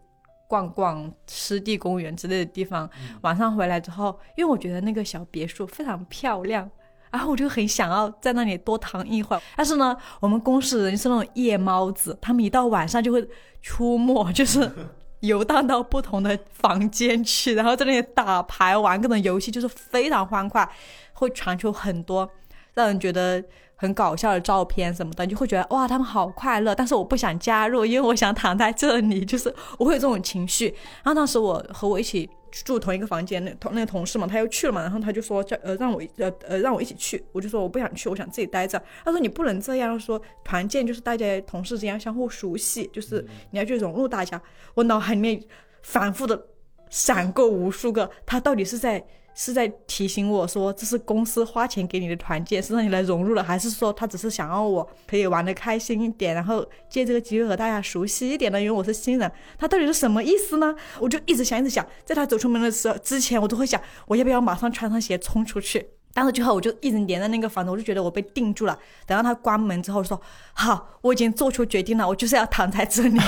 [0.47, 2.89] 逛逛湿地公园之类的地方。
[3.21, 6.69] 晚上回来之后，因为我觉得那个小别墅非常漂亮，
[7.11, 9.41] 然后我就很想要在那里多躺一会儿。
[9.55, 13.27] 但是呢，我们公司人是那种夜猫子，他们一到晚上就会
[13.61, 14.71] 出没， 就是
[15.19, 20.67] 游荡到不同的房间去，然后在那里打牌玩各种游戏，就是非常欢快，
[21.13, 22.29] 会传出很多。
[22.73, 23.43] 让人觉得
[23.75, 26.73] 很搞笑的照片什么的，你就会觉得哇，他们好快乐。
[26.73, 30.67] 但是我不想加入，因为我想躺在这里，就是我会有这种情绪。
[31.03, 38.81] 然后当时我和我一起住同一个房间那同那个同事嘛，他又去了嘛，然后他就说叫呃让我呃呃让我一起去，我就说我不想去，我想自己待着。
[39.03, 44.41] 他说你不能这样，说团建就是大家同事之间相互熟悉，就是你要去融入大家。
[44.75, 45.41] 我脑海里面
[45.81, 46.47] 反复的
[46.89, 49.05] 闪过无数个，他到底是在。
[49.35, 58.59] 是在提醒我说，这是公司花钱给你的团建，是让你来融入的，还是说他只是想要我可以玩的开心一点，然后借这个机会和大家熟悉一点呢？
[58.59, 60.75] 因为我是新人，他到底是什么意思呢？
[60.99, 65.85] 我就一直想，一直想，在他走出门的时候之前，我都会想，我要不要马上穿上鞋冲出去？
[66.15, 68.77] 但是最后我就一直黏在那个房子，我就觉得我被定住了。
[69.07, 70.21] 等到他关门之后，说
[70.53, 73.19] 好，我已经做出决定了，我就是要躺在这里。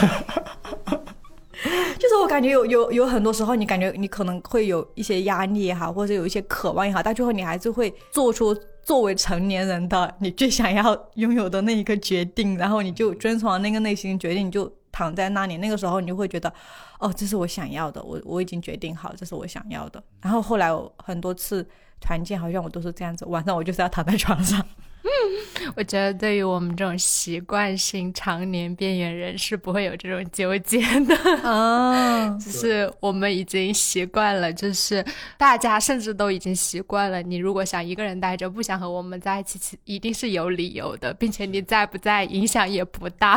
[1.98, 15.58] 就是我感觉有有有很多时候，你感觉你可能会有一些压力也好，或者有一些渴望也好，但最后你还是会做出作为成年人的你最想要拥有的那一个决定，然后你就遵从那个内心决定，你就躺在那里。
[15.58, 16.54] 那个时候你就会觉得，
[17.00, 20.04] 哦，这是我想要的，我我已经决定好，这是我想要的。
[20.22, 21.68] 然后后来很多次
[22.00, 24.64] 团建，好像我都是这样子，晚上我就是要躺在床上。
[25.76, 31.16] 我觉得对于我们这种习惯性常年边缘人是不会有这种纠结的
[31.48, 35.06] 啊， 就是我们已经习惯了，就是
[35.38, 37.22] 大家甚至都已经习惯了。
[37.22, 43.36] 你如果想一个人待着，不想和我们在一起，其一定是有理由的，并且你在不在影响也不大。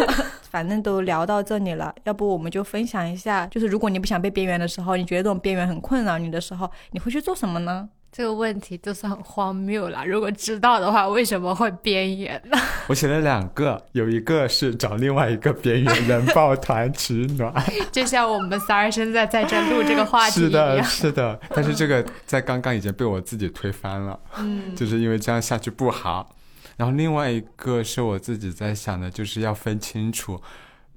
[0.50, 7.88] 反正都聊到这里了，要不我们就分享一下，就是如果你不想被边缘的时候，你觉得这种边缘很困扰你的时候，你会去做什么呢？
[8.16, 10.02] 这个问题就是很荒谬了。
[10.06, 12.56] 如果知道的话，为什么会边缘呢？
[12.88, 17.52] 我写了两个，有一个是找另外一个边缘人抱团取暖，
[17.92, 20.82] 就像我们仨现在在这录这个话题一样。
[20.82, 21.40] 是 的，是的。
[21.50, 26.34] 但是这个在刚刚已经被我自己推翻了，嗯，就是因为这样下去不好。
[26.78, 30.40] 然后另外一个是我自己在想的，就是要分清楚。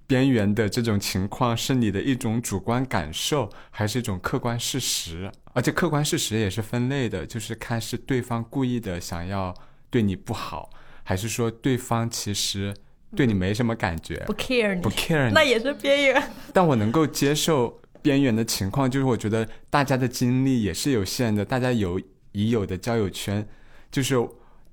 [0.07, 5.29] 边缘的这种情况是你的一种主观感受，还是一种客观事实？
[5.59, 9.53] 而而且客观事实也是分类的，就是看是对方故意的想要
[9.89, 10.69] 对你不好，
[11.03, 12.73] 还是说对方其实
[13.13, 15.33] 对你没什么感觉，不 care 你，不 care 你。
[15.33, 16.23] 那也是边缘。
[16.53, 21.99] 但我能够接受边缘的情况，就是我觉得大家的精力也是有限的，大家有
[22.31, 23.45] 已有的交友圈，
[23.91, 24.15] 就是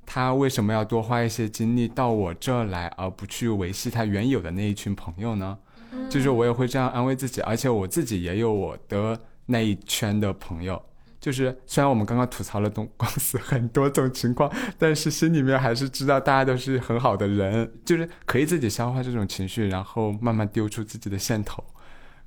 [0.06, 5.58] 他为什么要多花一些精力到我这儿来，而不去维系他原有的那一群朋友呢？
[6.08, 10.80] 就是我也会这样安慰自己，而且我自己也有我的那一圈的朋友。
[11.18, 21.64] 就是虽然我们刚刚吐槽了东公司很多种情况，但是心里面还是知道大家都是很好的人，就是可以自己消化这种情绪，然后慢慢丢出自己的线头。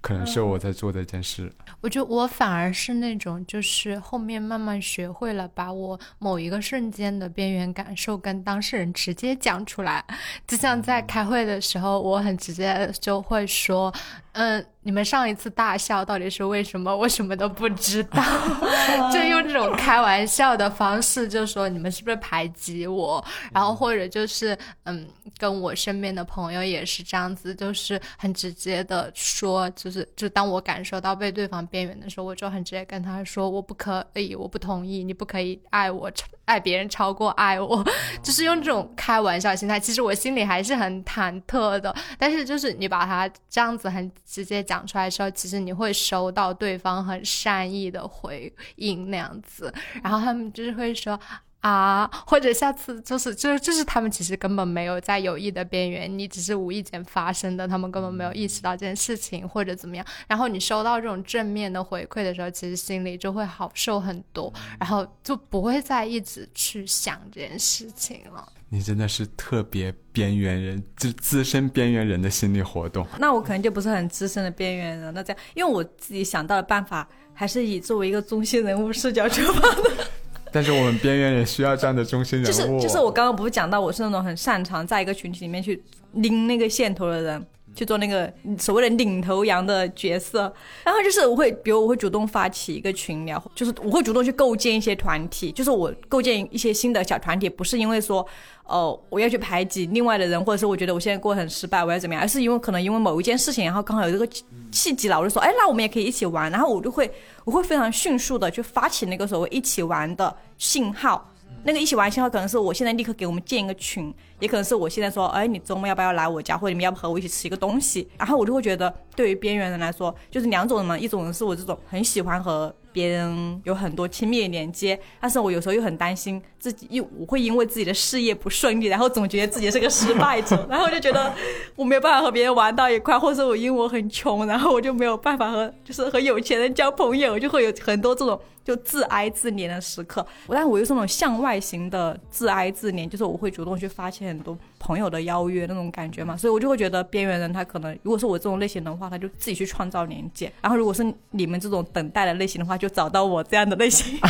[0.02, 1.52] 可能是我在做的一件事。
[1.82, 10.02] 我觉得我反而是那种，就是后面慢慢学会了把我某一个瞬间的边缘感受跟当事人直接讲出来。
[10.48, 13.94] 就像在开会的时候，我很直接就会说
[14.32, 16.96] ：“嗯，你们上一次大笑到底是为什么？
[16.96, 18.24] 我什么都不知道。
[19.12, 23.24] ”就用这种开玩笑的方式，就说你们是不是排挤我？
[23.54, 25.08] 然后或者就是嗯，
[25.38, 36.10] 跟我身边的朋友也是这样子，就是很直接的说，就是就当我感受到被对方边缘的时候，我就很直接跟他说，我不可以，我不同意，你不可以爱我，
[36.46, 37.84] 爱别人超过爱我，
[38.24, 39.80] 就是用这种开玩笑心态。
[39.80, 51.20] 其实我心里还是很忐忑的，但是就是你把他这样子很直接讲出来的时候，其实你会收到对方很善意的回应那样子，然后他们就是会说。
[51.62, 60.06] 啊，或者下次就是就是就是他们其实根本没有在有意的边缘，你只是无意间发生的，他们根本没有意识到这件事情或者怎么样。
[60.30, 68.48] 然后你收到这种正面的回馈的时候，其实心里就会好受很多，然后就不会再一直去想这件事情了。
[68.72, 73.04] 你真的是特别边缘人，就资深边缘人的心理活动。
[73.18, 75.12] 那我可能就不是很资深的边缘人。
[75.12, 80.08] 那这样，因为我自己想到的办法，还是以作为一个中心人物视角出发的。
[80.52, 82.80] 但是我们边缘人需要这样的中心人物。
[82.80, 85.82] 就是就是我刚刚不是讲到，我是那种很擅长在一个群体里面去
[86.14, 87.44] 拎那个线头的人，
[87.74, 90.42] 去做那个所谓的领头羊的角色。
[90.84, 98.24] 然后就是我会，比如我会主动发起一个群聊，就是我会主动去构建一些团体，就是我构建一些新的小团体，不是因为说。
[98.70, 102.24] 哦，我要去排挤另外的人，或者是我觉得我现在过得很失败，我要怎么样？
[102.24, 104.28] 而是因为可能因为某一件事情，然后刚好有这个
[104.72, 106.52] 契机了，我就说，哎，那我们也可以一起玩。
[106.52, 107.12] 然后我就会，
[107.44, 111.28] 我会非常迅速的去发起那个所谓一起玩的信号。
[111.64, 118.08] 那个一起玩信号可能是我现在立刻给我们建一个群，也可能是我现在说，哎，你周末要不要来我家，或者你们要不和我一起吃一个东西？
[118.18, 122.74] 然后我就会觉得，对于边缘人来说，就是两种人嘛，一种人是我这种很喜欢和。
[122.92, 131.34] 别人有很多亲密连接，但是我有时候又很担心自己，又我会因为自己的事业不顺利，然后总觉得自己是个失败者，然后就觉得
[131.76, 140.26] 我没有办法和别人玩到一块，或者我因为我很穷，然后我就没有办法和就是和有钱人交朋友，就会有很多这种就自哀自怜的时刻。
[140.48, 144.58] 但我又是那种向外型的自哀自怜，就是我会主动去发现很多。
[144.80, 154.18] 朋友的邀约那种感觉嘛，所以我就会觉得边缘人他可能，如果是我这种类型的话，他就自己去创造连接；然后如果是你们这种等待的类型的话，就找到我这样的类型，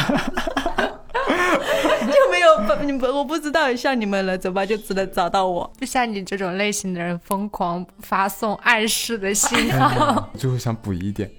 [2.02, 4.66] 就没有你们我不知道像你们了怎么？
[4.66, 5.72] 就只能找到我。
[5.80, 10.30] 就像你这种类型的人，疯狂发送暗示的信号。
[10.36, 11.30] 最后想补一点，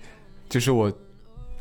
[0.49, 0.93] 就是我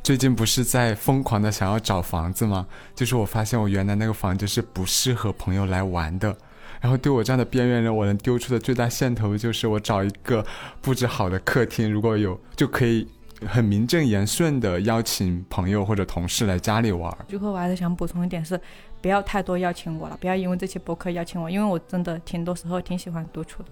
[0.04, 2.68] 最近不是在疯狂的想要找房子吗？
[2.96, 6.36] 就是我发现我原来那个房子是不适合朋友来玩的。
[6.82, 10.46] 然后对我这样的边缘人，我能丢出的最大线头就是我找一个
[10.82, 13.08] 布置好的客厅，如果有就可以
[13.46, 17.16] 很名正言顺的邀请朋友或者同事来家里玩。
[17.28, 18.60] 最后我还是想补充一点是，
[19.02, 23.70] 不要太多邀请我了，不要因为这期博客邀请我，因为我真的挺多时候挺喜欢独处的。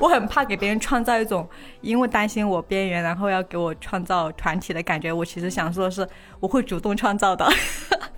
[0.00, 1.48] 我很怕给别人创造一种
[1.80, 5.12] 因为担心我边缘，然后要给我创造团体的感觉。
[5.12, 6.06] 我其实想说的是，
[6.40, 7.48] 我会主动创造的。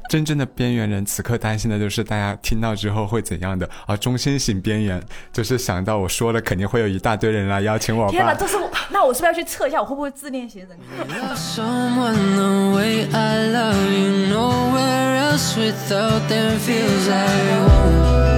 [0.08, 5.02] 真正的边缘人此刻担心的就是大家听到之后会怎样的，而中心型边缘
[5.32, 8.08] 就是想到我说了肯定会有一大堆人来邀请我。
[8.10, 11.04] 天哪，这是我，那我是不是要去测一下我会不会自恋型人格？